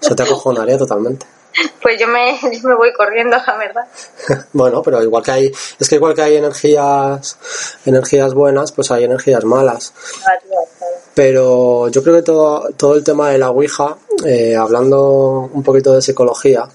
Eso 0.00 0.14
te 0.14 0.22
acojonaría 0.22 0.78
totalmente. 0.78 1.26
Pues 1.82 2.00
yo 2.00 2.06
me, 2.06 2.38
yo 2.40 2.68
me 2.68 2.74
voy 2.74 2.92
corriendo, 2.92 3.36
la 3.46 3.56
verdad. 3.56 3.86
Bueno, 4.52 4.82
pero 4.82 5.02
igual 5.02 5.22
que 5.22 5.30
hay, 5.30 5.52
es 5.78 5.88
que 5.88 5.96
igual 5.96 6.14
que 6.14 6.22
hay 6.22 6.36
energías, 6.36 7.36
energías 7.84 8.34
buenas, 8.34 8.72
pues 8.72 8.90
hay 8.90 9.04
energías 9.04 9.44
malas. 9.44 9.92
Pero 11.14 11.88
yo 11.88 12.02
creo 12.02 12.16
que 12.16 12.22
todo, 12.22 12.68
todo 12.76 12.94
el 12.94 13.04
tema 13.04 13.30
de 13.30 13.38
la 13.38 13.50
Ouija, 13.50 13.96
eh, 14.24 14.56
hablando 14.56 15.50
un 15.52 15.62
poquito 15.62 15.92
de 15.92 16.00
psicología, 16.00 16.66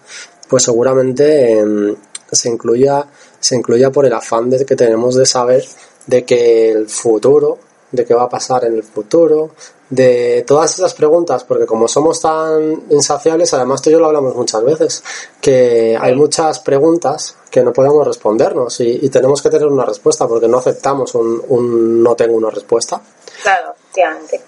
pues 0.48 0.64
seguramente 0.64 1.60
em, 1.60 1.96
se 2.32 2.50
incluya 2.50 3.06
se 3.40 3.56
incluya 3.56 3.92
por 3.92 4.06
el 4.06 4.14
afán 4.14 4.50
de 4.50 4.66
que 4.66 4.76
tenemos 4.76 5.16
de 5.16 5.26
saber 5.26 5.64
de 6.08 6.24
que 6.26 6.72
el 6.72 6.88
futuro, 6.88 7.60
de 7.92 8.06
qué 8.06 8.14
va 8.14 8.24
a 8.24 8.30
pasar 8.30 8.66
en 8.66 8.74
el 8.74 8.84
futuro, 8.84 9.52
de 9.90 10.44
todas 10.46 10.74
esas 10.74 10.94
preguntas, 10.94 11.44
porque 11.44 11.66
como 11.66 11.88
somos 11.88 12.22
tan 12.22 12.84
insaciables, 12.90 13.54
además 13.54 13.82
tú 13.82 13.90
y 13.90 13.94
yo 13.94 14.00
lo 14.00 14.08
hablamos 14.08 14.36
muchas 14.36 14.64
veces, 14.64 15.04
que 15.40 15.98
hay 16.00 16.16
muchas 16.16 16.60
preguntas 16.60 17.36
que 17.50 17.62
no 17.62 17.72
podemos 17.72 18.06
respondernos 18.06 18.80
y, 18.82 19.10
tenemos 19.10 19.42
que 19.42 19.50
tener 19.50 19.68
una 19.68 19.86
respuesta 19.86 20.28
porque 20.28 20.48
no 20.48 20.58
aceptamos 20.58 21.16
un, 21.16 21.42
un 21.48 22.04
no 22.04 22.16
tengo 22.16 22.36
una 22.36 22.50
respuesta. 22.50 23.02
Claro. 23.44 23.76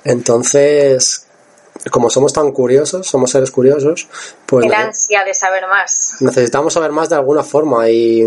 Entonces, 0.03 1.25
como 1.91 2.09
somos 2.09 2.33
tan 2.33 2.51
curiosos, 2.51 3.07
somos 3.07 3.31
seres 3.31 3.51
curiosos, 3.51 4.07
pues... 4.45 4.65
El 4.65 4.73
ansia 4.73 5.23
de 5.23 5.33
saber 5.33 5.67
más. 5.67 6.15
Necesitamos 6.19 6.73
saber 6.73 6.91
más 6.91 7.09
de 7.09 7.15
alguna 7.15 7.43
forma 7.43 7.89
y, 7.89 8.23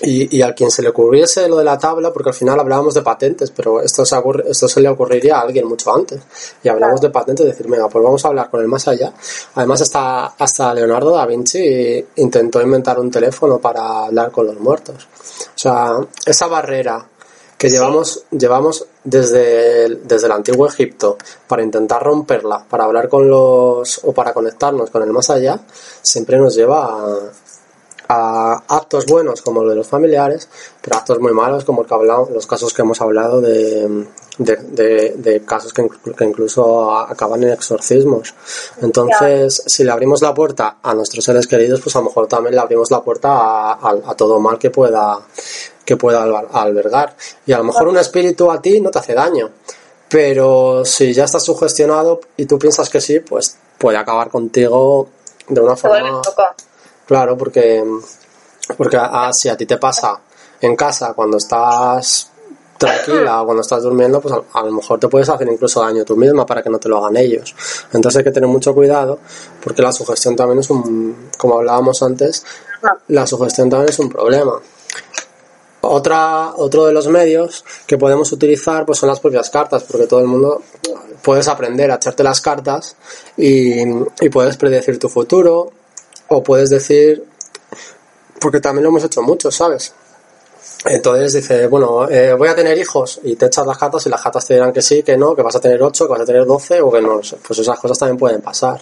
y, 0.00 0.36
y 0.36 0.42
a 0.42 0.54
quien 0.54 0.70
se 0.70 0.82
le 0.82 0.88
ocurriese 0.88 1.48
lo 1.48 1.56
de 1.56 1.64
la 1.64 1.78
tabla, 1.78 2.12
porque 2.12 2.30
al 2.30 2.34
final 2.34 2.58
hablábamos 2.60 2.94
de 2.94 3.02
patentes, 3.02 3.50
pero 3.50 3.80
esto 3.80 4.04
se, 4.04 4.16
esto 4.48 4.68
se 4.68 4.80
le 4.80 4.88
ocurriría 4.88 5.38
a 5.38 5.42
alguien 5.42 5.66
mucho 5.66 5.94
antes. 5.94 6.20
Y 6.62 6.68
hablamos 6.68 7.00
de 7.00 7.10
patentes, 7.10 7.46
decir, 7.46 7.66
venga, 7.68 7.88
pues 7.88 8.04
vamos 8.04 8.24
a 8.24 8.28
hablar 8.28 8.50
con 8.50 8.60
el 8.60 8.68
más 8.68 8.86
allá. 8.88 9.12
Además, 9.54 9.82
hasta, 9.82 10.26
hasta 10.26 10.74
Leonardo 10.74 11.12
da 11.12 11.26
Vinci 11.26 12.04
intentó 12.16 12.60
inventar 12.60 12.98
un 12.98 13.10
teléfono 13.10 13.58
para 13.58 14.06
hablar 14.06 14.30
con 14.30 14.46
los 14.46 14.58
muertos. 14.58 15.08
O 15.54 15.58
sea, 15.58 15.98
esa 16.24 16.46
barrera 16.46 17.06
que 17.56 17.70
llevamos, 17.70 18.24
llevamos 18.30 18.86
desde 19.06 19.84
el, 19.84 20.06
desde 20.06 20.26
el 20.26 20.32
antiguo 20.32 20.66
Egipto 20.66 21.16
para 21.46 21.62
intentar 21.62 22.02
romperla, 22.02 22.64
para 22.68 22.84
hablar 22.84 23.08
con 23.08 23.30
los 23.30 24.00
o 24.04 24.12
para 24.12 24.34
conectarnos 24.34 24.90
con 24.90 25.02
el 25.02 25.10
más 25.10 25.30
allá, 25.30 25.60
siempre 26.02 26.36
nos 26.38 26.56
lleva 26.56 26.86
a, 26.86 27.16
a 28.08 28.64
actos 28.68 29.06
buenos 29.06 29.42
como 29.42 29.62
los 29.62 29.70
de 29.70 29.76
los 29.76 29.86
familiares, 29.86 30.48
pero 30.82 30.96
actos 30.96 31.20
muy 31.20 31.32
malos 31.32 31.64
como 31.64 31.82
el 31.82 31.88
que 31.88 31.94
hablamos, 31.94 32.30
los 32.30 32.48
casos 32.48 32.74
que 32.74 32.82
hemos 32.82 33.00
hablado 33.00 33.40
de, 33.40 34.06
de, 34.38 35.14
de, 35.16 35.42
casos 35.44 35.72
que, 35.72 35.86
que, 36.16 36.24
incluso 36.24 36.92
acaban 36.92 37.44
en 37.44 37.50
exorcismos. 37.50 38.34
Entonces, 38.82 39.62
si 39.66 39.84
le 39.84 39.92
abrimos 39.92 40.20
la 40.20 40.34
puerta 40.34 40.78
a 40.82 40.94
nuestros 40.94 41.24
seres 41.24 41.46
queridos, 41.46 41.80
pues 41.80 41.94
a 41.94 42.00
lo 42.00 42.06
mejor 42.06 42.26
también 42.26 42.56
le 42.56 42.60
abrimos 42.60 42.90
la 42.90 43.02
puerta 43.02 43.28
a, 43.30 43.72
a, 43.72 43.90
a 44.04 44.14
todo 44.16 44.40
mal 44.40 44.58
que 44.58 44.70
pueda 44.70 45.20
que 45.86 45.96
pueda 45.96 46.24
albergar. 46.52 47.16
Y 47.46 47.52
a 47.52 47.58
lo 47.58 47.64
mejor 47.64 47.88
un 47.88 47.96
espíritu 47.96 48.50
a 48.50 48.60
ti 48.60 48.80
no 48.82 48.90
te 48.90 48.98
hace 48.98 49.14
daño, 49.14 49.50
pero 50.08 50.84
si 50.84 51.14
ya 51.14 51.24
estás 51.24 51.44
sugestionado 51.44 52.20
y 52.36 52.44
tú 52.44 52.58
piensas 52.58 52.90
que 52.90 53.00
sí, 53.00 53.20
pues 53.20 53.56
puede 53.78 53.96
acabar 53.96 54.28
contigo 54.28 55.08
de 55.48 55.60
una 55.60 55.76
forma... 55.76 56.20
Claro, 57.06 57.38
porque, 57.38 57.84
porque 58.76 58.98
ah, 59.00 59.32
si 59.32 59.48
a 59.48 59.56
ti 59.56 59.64
te 59.64 59.78
pasa 59.78 60.20
en 60.60 60.74
casa 60.74 61.14
cuando 61.14 61.36
estás 61.36 62.30
tranquila 62.76 63.42
o 63.42 63.44
cuando 63.46 63.62
estás 63.62 63.82
durmiendo, 63.82 64.20
pues 64.20 64.34
a, 64.34 64.62
lo 64.62 64.72
mejor 64.72 64.98
te 64.98 65.08
puedes 65.08 65.28
hacer 65.28 65.48
incluso 65.48 65.80
daño 65.80 66.04
tú 66.04 66.16
misma 66.16 66.44
para 66.44 66.62
que 66.62 66.70
no 66.70 66.78
te 66.78 66.88
lo 66.88 66.98
hagan 66.98 67.16
ellos. 67.16 67.54
Entonces 67.92 68.18
hay 68.18 68.24
que 68.24 68.32
tener 68.32 68.48
mucho 68.48 68.74
cuidado 68.74 69.20
porque 69.62 69.82
la 69.82 69.92
sugestión 69.92 70.34
también 70.34 70.58
es 70.58 70.68
un, 70.70 71.30
como 71.38 71.58
hablábamos 71.58 72.02
antes, 72.02 72.44
la 73.08 73.26
sugestión 73.26 73.70
también 73.70 73.90
es 73.90 73.98
un 73.98 74.08
problema. 74.08 74.60
Otra, 75.88 76.54
otro 76.56 76.86
de 76.86 76.92
los 76.92 77.08
medios 77.08 77.64
que 77.86 77.98
podemos 77.98 78.30
utilizar 78.32 78.84
pues 78.84 78.98
son 78.98 79.08
las 79.08 79.20
propias 79.20 79.50
cartas, 79.50 79.84
porque 79.84 80.06
todo 80.06 80.20
el 80.20 80.26
mundo 80.26 80.62
puedes 81.22 81.48
aprender 81.48 81.90
a 81.90 81.96
echarte 81.96 82.22
las 82.22 82.40
cartas 82.40 82.96
y, 83.36 83.80
y 83.82 84.28
puedes 84.30 84.56
predecir 84.56 84.98
tu 84.98 85.08
futuro 85.08 85.72
o 86.28 86.42
puedes 86.42 86.70
decir, 86.70 87.24
porque 88.40 88.60
también 88.60 88.84
lo 88.84 88.90
hemos 88.90 89.04
hecho 89.04 89.22
mucho, 89.22 89.50
¿sabes? 89.50 89.94
Entonces 90.84 91.32
dice, 91.32 91.66
bueno, 91.66 92.08
eh, 92.08 92.34
voy 92.34 92.48
a 92.48 92.54
tener 92.54 92.78
hijos 92.78 93.20
y 93.24 93.34
te 93.34 93.46
echas 93.46 93.66
las 93.66 93.78
cartas 93.78 94.06
y 94.06 94.08
las 94.08 94.22
cartas 94.22 94.46
te 94.46 94.54
dirán 94.54 94.72
que 94.72 94.82
sí, 94.82 95.02
que 95.02 95.16
no, 95.16 95.34
que 95.34 95.42
vas 95.42 95.56
a 95.56 95.60
tener 95.60 95.82
8, 95.82 96.06
que 96.06 96.12
vas 96.12 96.20
a 96.20 96.24
tener 96.24 96.44
12 96.44 96.80
o 96.80 96.92
que 96.92 97.00
no, 97.00 97.20
pues 97.46 97.58
esas 97.58 97.78
cosas 97.78 97.98
también 97.98 98.18
pueden 98.18 98.40
pasar. 98.40 98.80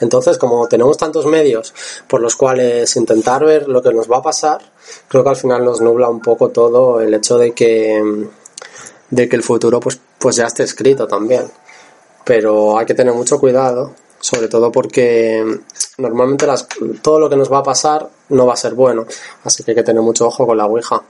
Entonces, 0.00 0.38
como 0.38 0.68
tenemos 0.68 0.96
tantos 0.96 1.26
medios 1.26 1.74
por 2.06 2.20
los 2.20 2.36
cuales 2.36 2.94
intentar 2.96 3.44
ver 3.44 3.68
lo 3.68 3.82
que 3.82 3.92
nos 3.92 4.08
va 4.10 4.18
a 4.18 4.22
pasar, 4.22 4.60
creo 5.08 5.24
que 5.24 5.30
al 5.30 5.36
final 5.36 5.64
nos 5.64 5.80
nubla 5.80 6.08
un 6.08 6.20
poco 6.20 6.50
todo 6.50 7.00
el 7.00 7.14
hecho 7.14 7.38
de 7.38 7.52
que, 7.52 8.28
de 9.10 9.28
que 9.28 9.36
el 9.36 9.42
futuro 9.42 9.80
pues, 9.80 9.98
pues 10.18 10.36
ya 10.36 10.46
esté 10.46 10.62
escrito 10.62 11.08
también. 11.08 11.50
Pero 12.24 12.78
hay 12.78 12.86
que 12.86 12.94
tener 12.94 13.14
mucho 13.14 13.40
cuidado, 13.40 13.94
sobre 14.20 14.46
todo 14.48 14.70
porque 14.70 15.44
normalmente 15.98 16.46
las, 16.46 16.68
todo 17.02 17.18
lo 17.18 17.28
que 17.28 17.36
nos 17.36 17.50
va 17.50 17.58
a 17.58 17.62
pasar 17.62 18.08
no 18.28 18.46
va 18.46 18.52
a 18.52 18.56
ser 18.56 18.74
bueno, 18.74 19.06
así 19.42 19.64
que 19.64 19.72
hay 19.72 19.74
que 19.74 19.82
tener 19.82 20.02
mucho 20.02 20.26
ojo 20.26 20.46
con 20.46 20.56
la 20.56 20.66
Ouija. 20.66 21.02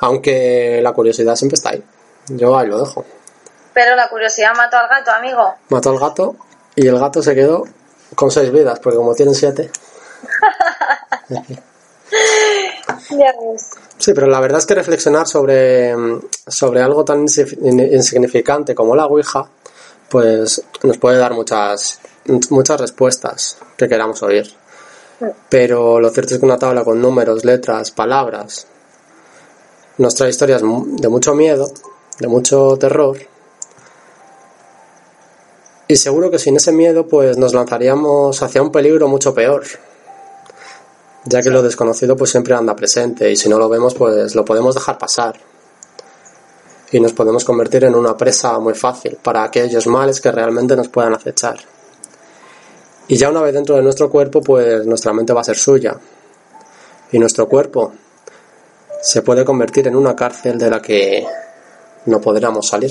Aunque 0.00 0.80
la 0.82 0.92
curiosidad 0.92 1.36
siempre 1.36 1.54
está 1.54 1.70
ahí. 1.70 1.82
Yo 2.28 2.56
ahí 2.56 2.68
lo 2.68 2.78
dejo. 2.78 3.04
Pero 3.72 3.96
la 3.96 4.08
curiosidad 4.08 4.54
mató 4.56 4.76
al 4.76 4.88
gato, 4.88 5.10
amigo. 5.10 5.54
Mató 5.68 5.90
al 5.90 5.98
gato 5.98 6.36
y 6.74 6.86
el 6.86 6.98
gato 6.98 7.22
se 7.22 7.34
quedó 7.34 7.64
con 8.14 8.30
seis 8.30 8.50
vidas, 8.52 8.78
porque 8.80 8.96
como 8.96 9.14
tienen 9.14 9.34
siete. 9.34 9.70
Sí, 13.98 14.12
pero 14.12 14.26
la 14.26 14.40
verdad 14.40 14.58
es 14.58 14.66
que 14.66 14.74
reflexionar 14.74 15.26
sobre, 15.26 15.94
sobre 16.46 16.82
algo 16.82 17.04
tan 17.04 17.20
insignificante 17.22 18.74
como 18.74 18.94
la 18.94 19.06
Ouija, 19.06 19.48
pues 20.08 20.62
nos 20.82 20.98
puede 20.98 21.18
dar 21.18 21.32
muchas, 21.32 22.00
muchas 22.50 22.80
respuestas 22.80 23.58
que 23.76 23.88
queramos 23.88 24.22
oír. 24.22 24.52
Pero 25.48 26.00
lo 26.00 26.10
cierto 26.10 26.34
es 26.34 26.40
que 26.40 26.46
una 26.46 26.58
tabla 26.58 26.84
con 26.84 27.00
números, 27.00 27.44
letras, 27.44 27.90
palabras, 27.92 28.66
nos 29.98 30.14
trae 30.14 30.30
historias 30.30 30.62
de 30.62 31.08
mucho 31.08 31.34
miedo, 31.34 31.70
de 32.18 32.26
mucho 32.26 32.76
terror. 32.78 33.18
Y 35.86 35.96
seguro 35.96 36.30
que 36.30 36.38
sin 36.38 36.56
ese 36.56 36.72
miedo 36.72 37.06
pues 37.06 37.36
nos 37.36 37.54
lanzaríamos 37.54 38.42
hacia 38.42 38.62
un 38.62 38.72
peligro 38.72 39.06
mucho 39.06 39.34
peor. 39.34 39.64
Ya 41.26 41.42
que 41.42 41.50
lo 41.50 41.62
desconocido 41.62 42.16
pues 42.16 42.30
siempre 42.30 42.54
anda 42.54 42.74
presente 42.74 43.30
y 43.30 43.36
si 43.36 43.48
no 43.48 43.58
lo 43.58 43.68
vemos 43.68 43.94
pues 43.94 44.34
lo 44.34 44.44
podemos 44.44 44.74
dejar 44.74 44.98
pasar. 44.98 45.38
Y 46.90 47.00
nos 47.00 47.12
podemos 47.12 47.44
convertir 47.44 47.84
en 47.84 47.94
una 47.94 48.16
presa 48.16 48.58
muy 48.58 48.74
fácil 48.74 49.18
para 49.22 49.42
aquellos 49.44 49.86
males 49.86 50.20
que 50.20 50.32
realmente 50.32 50.74
nos 50.76 50.88
puedan 50.88 51.14
acechar. 51.14 51.58
Y 53.06 53.16
ya 53.16 53.28
una 53.28 53.42
vez 53.42 53.52
dentro 53.52 53.76
de 53.76 53.82
nuestro 53.82 54.10
cuerpo 54.10 54.40
pues 54.40 54.86
nuestra 54.86 55.12
mente 55.12 55.32
va 55.32 55.42
a 55.42 55.44
ser 55.44 55.56
suya. 55.56 55.98
Y 57.12 57.18
nuestro 57.18 57.46
cuerpo 57.48 57.92
se 59.04 59.20
puede 59.20 59.44
convertir 59.44 59.86
en 59.86 59.96
una 59.96 60.16
cárcel 60.16 60.58
de 60.58 60.70
la 60.70 60.80
que 60.80 61.26
no 62.06 62.20
podremos 62.22 62.66
salir. 62.66 62.90